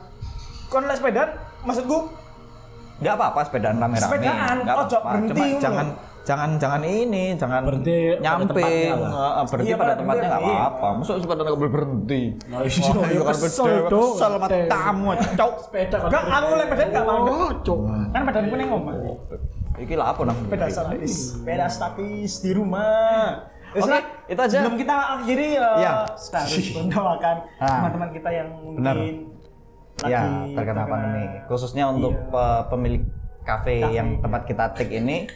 kon 0.73 0.89
lek 0.89 0.97
sepeda 0.97 1.37
maksudku 1.61 2.09
Nggak 3.03 3.13
apa-apa 3.19 3.39
sepedaan 3.45 3.77
rame-rame. 3.77 4.05
Sepedaan, 4.05 4.55
Nggak 4.65 4.75
ojo 4.85 4.97
apa-apa. 4.97 5.09
berhenti 5.13 5.41
Cuma 5.43 5.61
jangan 5.61 5.87
jangan 6.23 6.49
jangan 6.55 6.81
ini 6.87 7.35
jangan 7.35 7.61
Berhenti 7.67 7.97
pada 8.15 8.63
eh, 8.63 9.43
berhenti 9.43 9.67
Iya, 9.67 9.75
pada 9.75 9.83
pada 9.83 9.93
tempatnya 9.99 10.27
nggak 10.31 10.43
iya. 10.47 10.55
apa-apa 10.55 10.87
maksud 10.95 11.15
sepeda 11.19 11.41
nggak 11.43 11.59
boleh 11.59 11.73
berhenti 11.75 12.21
Nah, 12.47 12.59
iya, 12.63 12.91
iya, 13.11 13.21
kan 13.27 13.35
kesel 13.43 13.67
dong, 13.91 14.11
kesel 14.15 14.31
sama 14.39 14.47
tamu 14.47 15.09
cok 15.19 15.53
sepeda 15.67 15.97
Enggak, 15.99 16.23
aku 16.31 16.47
lek 16.55 16.67
badan 16.71 16.87
enggak 16.87 17.05
mau. 17.05 17.19
Oh, 17.27 17.51
cok 17.59 17.79
Kan 18.15 18.21
badanku 18.23 18.55
ning 18.55 18.69
omah. 18.71 18.93
Iki 19.83 19.93
lah 19.93 20.07
apa 20.09 20.21
nah 20.23 20.35
Sepeda 20.35 20.67
statis, 20.67 21.13
sepeda 21.33 21.67
statis 21.67 22.31
di 22.39 22.51
rumah. 22.51 23.51
Ya 23.67 23.75
Oke, 23.75 23.81
sudah, 23.83 24.01
itu 24.27 24.37
aja. 24.39 24.57
Sebelum 24.59 24.75
kita 24.77 24.95
akhiri, 25.17 25.47
uh, 25.55 25.75
Iya. 25.75 25.91
kita 26.13 26.37
harus 26.39 26.67
mendoakan 26.77 27.35
teman-teman 27.57 28.09
kita 28.11 28.29
yang 28.31 28.47
Benar. 28.73 28.95
mungkin 28.95 29.15
ya 30.03 30.19
lagi 30.19 30.51
terkena 30.53 30.83
pandemi 30.83 31.25
khususnya 31.45 31.83
untuk 31.87 32.11
Iya. 32.11 32.27
pe- 32.27 32.63
pemilik 32.67 33.03
kafe 33.41 33.75
Kafe. 33.79 33.93
yang 33.93 34.07
tempat 34.19 34.41
kita 34.43 34.65
take 34.73 34.91
ini 34.91 35.17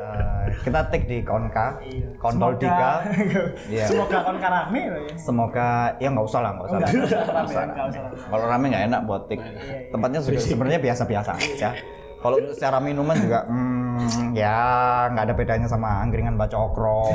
eh, 0.00 0.44
kita 0.60 0.80
take 0.86 1.04
di 1.04 1.18
Konka 1.20 1.80
Iya. 1.80 2.08
Kontol 2.16 2.52
Dika 2.56 2.92
Iya. 3.72 3.84
Semoga 3.84 4.18
kon 4.22 4.38
karame 4.38 4.80
loh 4.86 5.00
ya. 5.02 5.14
semoga 5.16 5.68
ya 5.96 6.08
nggak 6.08 6.26
usah 6.26 6.40
lah 6.40 6.50
nggak 6.52 6.66
usah 6.66 6.76
Enggak, 6.76 6.88
lah. 6.88 6.94
enggak 6.94 7.44
usah 7.44 7.60
rame, 7.60 7.96
rame. 7.96 7.98
kalau 8.28 8.44
rame 8.46 8.64
nggak 8.68 8.84
enak 8.86 9.00
buat 9.02 9.22
take 9.26 9.42
iya. 9.42 9.88
tempatnya 9.88 10.20
sebenarnya 10.22 10.80
biasa-biasa 10.80 11.30
aja 11.34 11.70
kalau 12.20 12.36
secara 12.52 12.78
minuman 12.84 13.16
juga 13.16 13.48
hmm, 13.48 14.36
ya 14.36 14.60
nggak 15.08 15.24
ada 15.24 15.34
bedanya 15.34 15.68
sama 15.68 16.04
angkringan 16.04 16.36
bacokro 16.36 17.08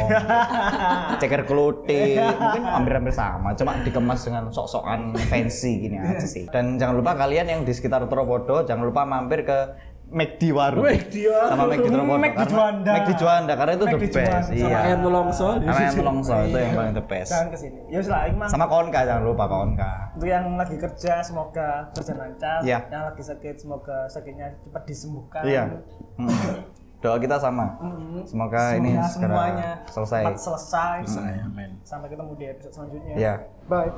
ceker 1.21 1.45
keluti. 1.45 2.17
Mungkin 2.17 2.63
hampir-hampir 2.65 3.13
sama 3.13 3.53
cuma 3.53 3.77
dikemas 3.85 4.25
dengan 4.25 4.49
sok-sokan 4.49 5.13
fancy 5.29 5.85
gini 5.85 6.01
aja 6.01 6.25
sih. 6.25 6.49
Dan 6.49 6.81
jangan 6.81 6.97
lupa 6.97 7.13
kalian 7.13 7.45
yang 7.45 7.61
di 7.61 7.73
sekitar 7.73 8.09
Tropodo 8.09 8.65
jangan 8.65 8.83
lupa 8.85 9.05
mampir 9.05 9.45
ke 9.45 9.59
McD 10.15 10.41
Warung 10.55 10.83
McD 10.87 11.15
Warung. 11.27 11.51
sama 11.51 11.63
McD 11.67 11.87
Tropodo 11.91 12.15
McD 12.15 12.35
karena 12.39 12.47
Juanda. 12.47 12.91
McD 12.95 13.11
Juanda 13.19 13.53
karena 13.59 13.71
itu 13.75 13.85
the 13.85 13.97
McD 13.99 14.15
best 14.15 14.31
Juanda. 14.31 14.55
iya 14.55 14.63
sama 14.65 14.79
ayam 14.79 14.99
melongso 15.03 15.47
sama 15.59 15.75
ayam 15.75 15.93
itu 16.47 16.57
yang 16.57 16.73
paling 16.79 16.95
the 16.95 17.05
best 17.05 17.29
Jangan 17.35 17.47
ke 17.51 17.57
sini. 17.59 17.79
Ya 17.91 17.99
sudah, 17.99 18.19
emang 18.31 18.47
sama 18.47 18.65
Konka 18.71 18.99
jangan 19.03 19.23
lupa 19.27 19.45
Konka 19.51 19.91
untuk 20.15 20.27
yang 20.31 20.45
lagi 20.55 20.77
kerja 20.79 21.13
semoga 21.19 21.91
berjalan 21.91 22.31
lancar. 22.31 22.63
Iya. 22.63 22.79
Yang 22.87 23.03
lagi 23.11 23.23
sakit 23.27 23.55
semoga 23.59 23.97
sakitnya 24.07 24.47
cepat 24.63 24.83
disembuhkan. 24.87 25.43
Iya. 25.43 25.63
Hmm. 26.15 26.31
Doa 27.03 27.19
kita 27.19 27.35
sama. 27.37 27.75
Mm. 27.83 28.23
Semoga, 28.25 28.61
ini 28.79 28.95
Semoga 28.95 29.11
segera 29.11 29.35
semuanya 29.35 29.71
selesai. 29.91 30.23
cepat 30.23 30.39
selesai. 30.39 30.97
saya 31.05 31.45
men 31.51 31.71
Sampai 31.83 32.07
ketemu 32.09 32.31
di 32.39 32.45
episode 32.47 32.73
selanjutnya. 32.73 33.13
Iya. 33.19 33.33
Bye. 33.67 33.91